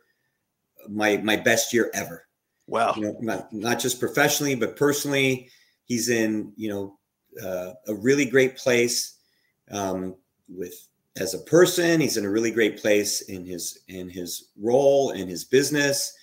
[0.88, 2.26] my my best year ever.
[2.66, 2.94] Wow.
[2.96, 5.50] You know, not, not just professionally but personally.
[5.84, 6.98] He's in you know
[7.42, 9.18] uh, a really great place
[9.70, 10.14] um,
[10.48, 12.00] with as a person.
[12.00, 16.14] He's in a really great place in his in his role in his business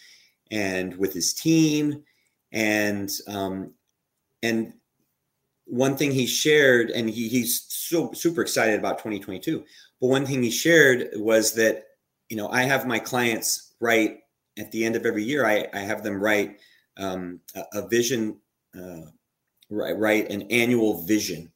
[0.51, 2.03] and with his team.
[2.51, 3.73] And um,
[4.41, 4.73] and
[5.69, 9.63] one thing he shared, and he, he's so super excited about 2022.
[10.01, 11.85] But one thing he shared was that,
[12.29, 14.19] you know, I have my clients write
[14.57, 16.59] at the end of every year, I, I have them write
[16.97, 18.37] um, a, a, vision,
[18.77, 19.05] uh,
[19.69, 21.51] write, an annual vision.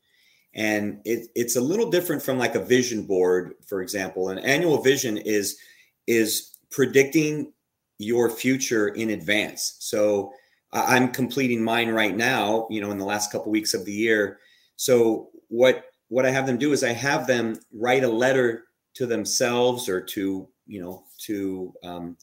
[0.54, 4.30] And it, it's a little different from like a vision board, for example.
[4.30, 5.58] An annual vision is
[6.06, 7.52] is predicting
[7.98, 9.78] your future in advance.
[9.80, 10.32] So
[10.74, 14.40] I'm completing mine right now, you know, in the last couple weeks of the year.
[14.76, 18.66] So what what I have them do is I have them write a letter
[18.96, 22.18] to themselves or to, you know, to um,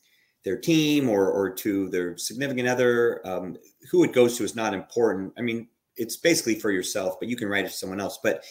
[0.45, 3.27] their team or or to their significant other.
[3.27, 3.57] Um,
[3.91, 5.33] who it goes to is not important.
[5.39, 8.19] I mean, it's basically for yourself, but you can write it to someone else.
[8.23, 8.45] But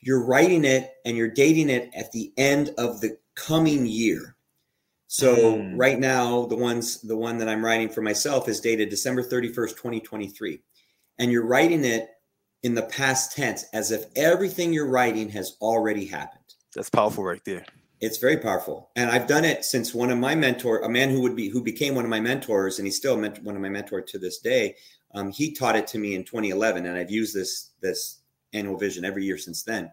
[0.00, 4.33] you're writing it and you're dating it at the end of the coming year.
[5.14, 5.74] So mm.
[5.76, 9.76] right now, the ones the one that I'm writing for myself is dated December 31st,
[9.76, 10.60] 2023.
[11.20, 12.08] And you're writing it
[12.64, 16.42] in the past tense as if everything you're writing has already happened.
[16.74, 17.64] That's powerful right there.
[18.00, 18.90] It's very powerful.
[18.96, 21.62] And I've done it since one of my mentor, a man who would be who
[21.62, 24.74] became one of my mentors, and he's still one of my mentors to this day.
[25.14, 28.18] Um, he taught it to me in 2011, and I've used this this
[28.52, 29.92] annual vision every year since then.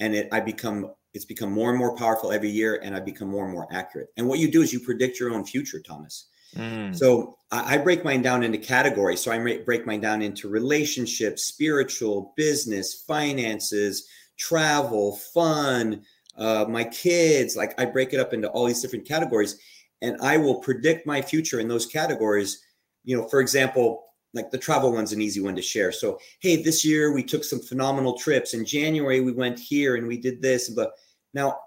[0.00, 3.28] And it I become it's become more and more powerful every year, and I become
[3.28, 4.08] more and more accurate.
[4.16, 6.26] And what you do is you predict your own future, Thomas.
[6.56, 6.94] Mm.
[6.94, 9.20] So I, I, break mine down into categories.
[9.20, 16.02] So I break mine down into relationships, spiritual, business, finances, travel, fun,
[16.36, 17.56] uh, my kids.
[17.56, 19.56] Like I break it up into all these different categories,
[20.02, 22.62] and I will predict my future in those categories.
[23.04, 24.04] You know, for example,
[24.34, 25.92] like the travel one's an easy one to share.
[25.92, 28.52] So, hey, this year we took some phenomenal trips.
[28.52, 30.68] In January, we went here and we did this.
[30.68, 30.92] But
[31.32, 31.58] now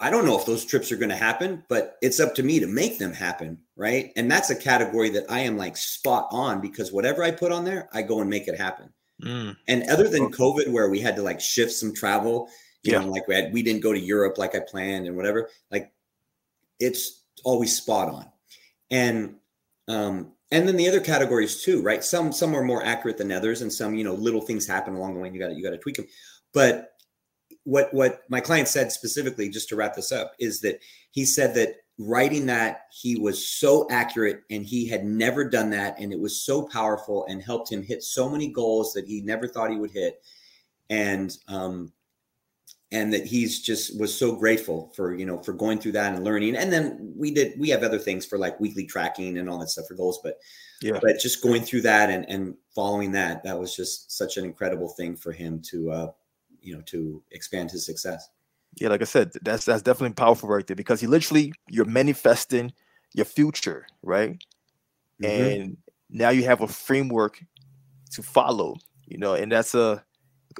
[0.00, 2.58] I don't know if those trips are going to happen, but it's up to me
[2.58, 3.58] to make them happen.
[3.76, 4.12] Right.
[4.16, 7.64] And that's a category that I am like spot on because whatever I put on
[7.64, 8.92] there, I go and make it happen.
[9.22, 9.56] Mm.
[9.68, 12.48] And other than COVID, where we had to like shift some travel,
[12.82, 13.00] you yeah.
[13.00, 15.92] know, like we, had, we didn't go to Europe like I planned and whatever, like
[16.80, 18.26] it's always spot on.
[18.90, 19.36] And,
[19.86, 22.04] um, and then the other categories too, right?
[22.04, 25.14] Some, some are more accurate than others and some, you know, little things happen along
[25.14, 26.06] the way and you got you got to tweak them.
[26.52, 26.90] But
[27.64, 30.80] what what my client said specifically, just to wrap this up, is that
[31.10, 35.98] he said that writing that he was so accurate and he had never done that
[35.98, 39.46] and it was so powerful and helped him hit so many goals that he never
[39.46, 40.22] thought he would hit
[40.90, 41.92] and um
[42.92, 46.22] and that he's just was so grateful for you know for going through that and
[46.22, 46.56] learning.
[46.56, 49.70] And then we did we have other things for like weekly tracking and all that
[49.70, 50.38] stuff for goals but
[50.82, 50.98] yeah.
[51.00, 54.88] but just going through that and and following that that was just such an incredible
[54.90, 56.10] thing for him to uh
[56.60, 58.28] you know to expand his success.
[58.76, 62.72] Yeah like i said that's that's definitely powerful right there because you literally you're manifesting
[63.14, 64.42] your future right?
[65.22, 65.60] Mm-hmm.
[65.60, 65.76] and
[66.08, 67.42] now you have a framework
[68.12, 68.76] to follow
[69.06, 70.04] you know and that's a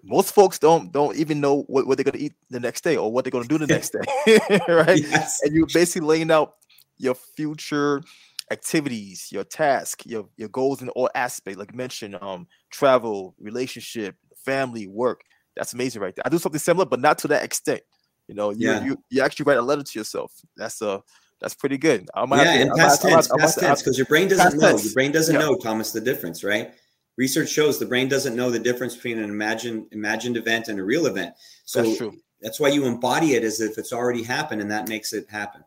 [0.04, 2.96] most folks don't don't even know what, what they're going to eat the next day
[2.96, 4.38] or what they're going to do the next day
[4.68, 5.40] right yes.
[5.42, 6.54] and you're basically laying out
[6.98, 8.02] your future
[8.50, 14.86] activities your task your your goals in all aspects like mentioned um travel relationship family
[14.86, 15.22] work
[15.56, 16.22] that's amazing right there.
[16.24, 17.82] I do something similar, but not to that extent.
[18.28, 18.84] You know, you yeah.
[18.84, 20.32] you, you actually write a letter to yourself.
[20.56, 20.98] That's a uh,
[21.40, 22.08] that's pretty good.
[22.14, 24.70] I might yeah, and past tense, past tense, because your brain doesn't know.
[24.70, 24.84] Tense.
[24.84, 25.40] Your brain doesn't yeah.
[25.40, 26.72] know, Thomas, the difference, right?
[27.16, 30.84] Research shows the brain doesn't know the difference between an imagined imagined event and a
[30.84, 31.34] real event.
[31.64, 32.16] So that's true.
[32.40, 35.62] That's why you embody it as if it's already happened, and that makes it happen.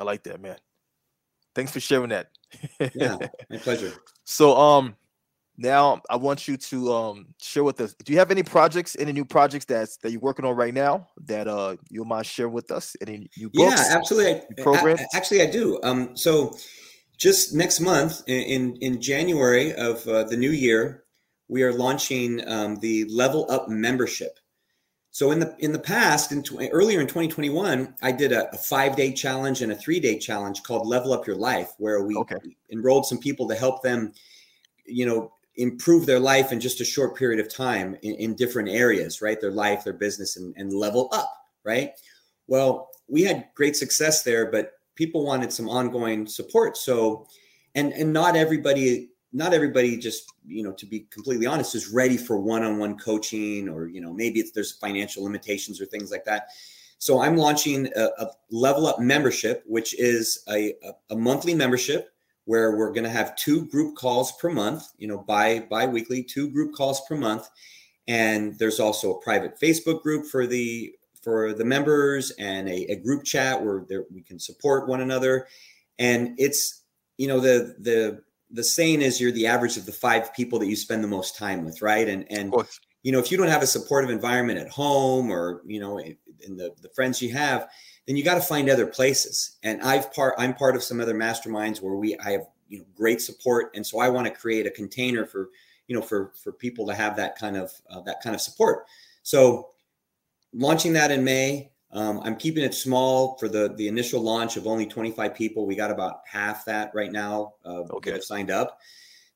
[0.00, 0.56] I like that, man.
[1.54, 2.30] Thanks for sharing that.
[2.94, 3.16] yeah,
[3.50, 3.92] my pleasure.
[4.24, 4.96] So, um,
[5.56, 7.94] now I want you to um share with us.
[7.94, 11.08] Do you have any projects, any new projects that's that you're working on right now
[11.26, 12.96] that uh you might share with us?
[13.00, 13.88] Any new books?
[13.88, 14.42] Yeah, absolutely.
[14.62, 15.00] Programs?
[15.14, 15.78] actually, I do.
[15.82, 16.56] Um, so
[17.16, 21.04] just next month in in January of uh, the new year,
[21.48, 24.38] we are launching um, the Level Up membership.
[25.10, 28.58] So in the in the past, in tw- earlier in 2021, I did a, a
[28.58, 32.16] five day challenge and a three day challenge called Level Up Your Life, where we
[32.16, 32.36] okay.
[32.70, 34.12] enrolled some people to help them
[34.86, 38.68] you know improve their life in just a short period of time in, in different
[38.68, 39.40] areas, right?
[39.40, 41.92] Their life, their business, and, and level up, right?
[42.48, 46.76] Well, we had great success there, but people wanted some ongoing support.
[46.76, 47.26] So,
[47.74, 52.16] and and not everybody, not everybody just you know to be completely honest is ready
[52.16, 56.48] for one-on-one coaching, or you know maybe it's there's financial limitations or things like that.
[56.98, 60.74] So I'm launching a, a level up membership, which is a,
[61.10, 62.14] a, monthly membership
[62.46, 66.50] where we're going to have two group calls per month, you know, by bi-weekly, two
[66.50, 67.50] group calls per month.
[68.08, 70.94] And there's also a private Facebook group for the
[71.24, 75.48] for the members and a, a group chat where there, we can support one another.
[75.98, 76.82] And it's,
[77.16, 80.68] you know, the the the saying is you're the average of the five people that
[80.68, 82.08] you spend the most time with, right?
[82.08, 82.54] And and
[83.02, 86.56] you know, if you don't have a supportive environment at home or, you know, in
[86.56, 87.68] the, the friends you have,
[88.06, 89.56] then you got to find other places.
[89.62, 92.84] And I've part I'm part of some other masterminds where we I have you know
[92.94, 95.50] great support, and so I want to create a container for
[95.86, 98.86] you know for for people to have that kind of uh, that kind of support.
[99.22, 99.70] So
[100.54, 101.70] launching that in May.
[101.92, 105.66] Um, I'm keeping it small for the the initial launch of only 25 people.
[105.66, 108.10] We got about half that right now uh, okay.
[108.10, 108.80] that have signed up.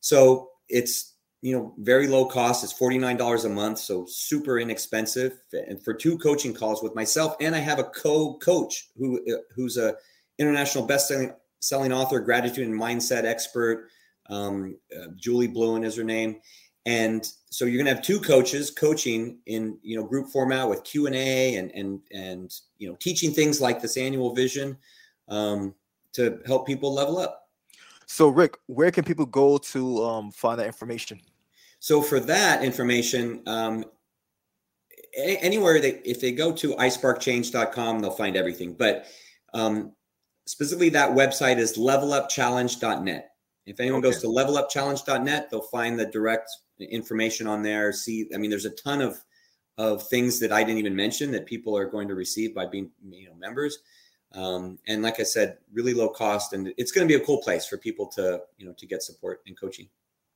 [0.01, 2.65] So it's you know, very low cost.
[2.65, 5.39] It's $49 a month, so super inexpensive.
[5.53, 9.77] And for two coaching calls with myself, and I have a co-coach who uh, who's
[9.77, 9.95] a
[10.39, 13.89] international best-selling selling author, gratitude and mindset expert.
[14.31, 16.41] Um, uh, Julie Bluin is her name,
[16.89, 20.85] and so you're going to have two coaches coaching in you know group format with
[20.85, 24.75] Q and A and and and you know teaching things like this annual vision
[25.29, 25.75] um,
[26.15, 27.51] to help people level up.
[28.07, 31.21] So, Rick, where can people go to um, find that information?
[31.79, 33.85] So, for that information, um,
[35.15, 38.73] anywhere they if they go to isparkchange.com, they'll find everything.
[38.73, 39.05] But
[39.53, 39.93] um,
[40.47, 43.31] specifically, that website is levelupchallenge.net.
[43.69, 44.09] If anyone okay.
[44.09, 46.51] goes to levelupchallenge.net, they'll find the direct
[46.81, 47.93] information on there.
[47.93, 49.19] See, I mean, there's a ton of
[49.77, 52.91] of things that I didn't even mention that people are going to receive by being
[53.11, 53.79] you know members.
[54.33, 57.41] Um, and like I said, really low cost, and it's going to be a cool
[57.43, 59.89] place for people to you know to get support and coaching.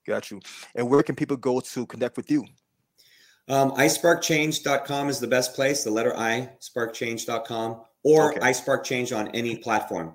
[0.07, 0.41] Got you.
[0.75, 2.45] And where can people go to connect with you?
[3.49, 5.85] Um, iSparkChange.com is the best place.
[5.85, 8.41] The letter I, sparkchange.com, or okay.
[8.41, 10.15] iSparkChange on any platform.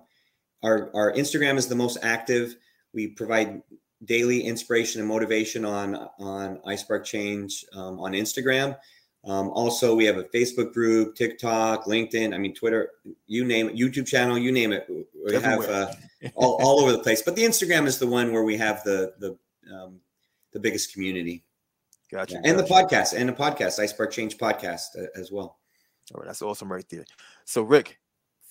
[0.64, 2.56] Our our Instagram is the most active.
[2.94, 3.62] We provide
[4.06, 8.78] daily inspiration and motivation on on iSpark Change um, on Instagram.
[9.26, 12.34] Um, also, we have a Facebook group, TikTok, LinkedIn.
[12.34, 12.92] I mean, Twitter.
[13.26, 14.38] You name it, YouTube channel.
[14.38, 14.88] You name it.
[14.90, 15.92] We have uh,
[16.36, 17.22] all, all over the place.
[17.22, 19.38] But the Instagram is the one where we have the the
[19.74, 20.00] um,
[20.54, 21.44] the biggest community.
[22.10, 22.36] Gotcha.
[22.36, 22.42] Yeah.
[22.46, 22.68] And gotcha.
[22.68, 25.58] the podcast, and the podcast, iSpark Change podcast uh, as well.
[26.14, 27.04] All right, that's awesome right there.
[27.44, 28.00] So, Rick,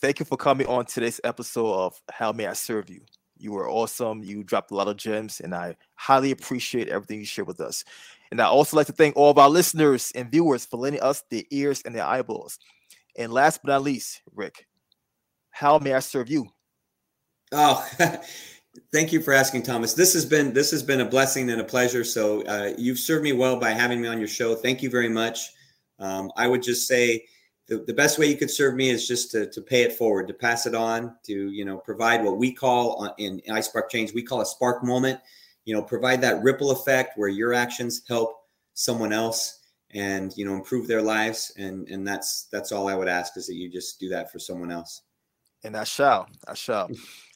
[0.02, 3.00] thank you for coming on today's episode of How May I Serve You.
[3.38, 4.22] You were awesome.
[4.22, 7.84] You dropped a lot of gems, and I highly appreciate everything you shared with us.
[8.30, 11.22] And I also like to thank all of our listeners and viewers for lending us
[11.30, 12.58] their ears and their eyeballs.
[13.16, 14.66] And last but not least, Rick,
[15.50, 16.48] how may I serve you?
[17.52, 17.86] Oh,
[18.92, 19.94] thank you for asking, Thomas.
[19.94, 22.04] This has been this has been a blessing and a pleasure.
[22.04, 24.54] So uh, you've served me well by having me on your show.
[24.54, 25.50] Thank you very much.
[25.98, 27.24] Um, I would just say
[27.68, 30.28] the, the best way you could serve me is just to, to pay it forward,
[30.28, 34.14] to pass it on, to you know provide what we call uh, in iSpark Change
[34.14, 35.20] we call a spark moment.
[35.64, 38.36] You know, provide that ripple effect where your actions help
[38.74, 39.60] someone else
[39.90, 41.52] and you know improve their lives.
[41.56, 44.38] And and that's that's all i would ask is that you just do that for
[44.38, 45.02] someone else.
[45.64, 46.88] And i shall i shall.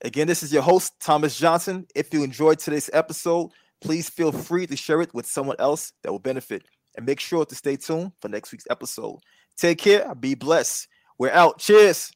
[0.03, 1.87] Again this is your host thomas johnson.
[1.95, 3.51] If you enjoyed today's episode
[3.81, 6.63] please feel free to share it with someone else that will benefit.
[6.97, 9.21] And make sure to stay tuned for next week's episode
[9.61, 10.15] Take care.
[10.15, 10.89] Be blessed.
[11.19, 11.59] We're out.
[11.59, 12.11] Cheers.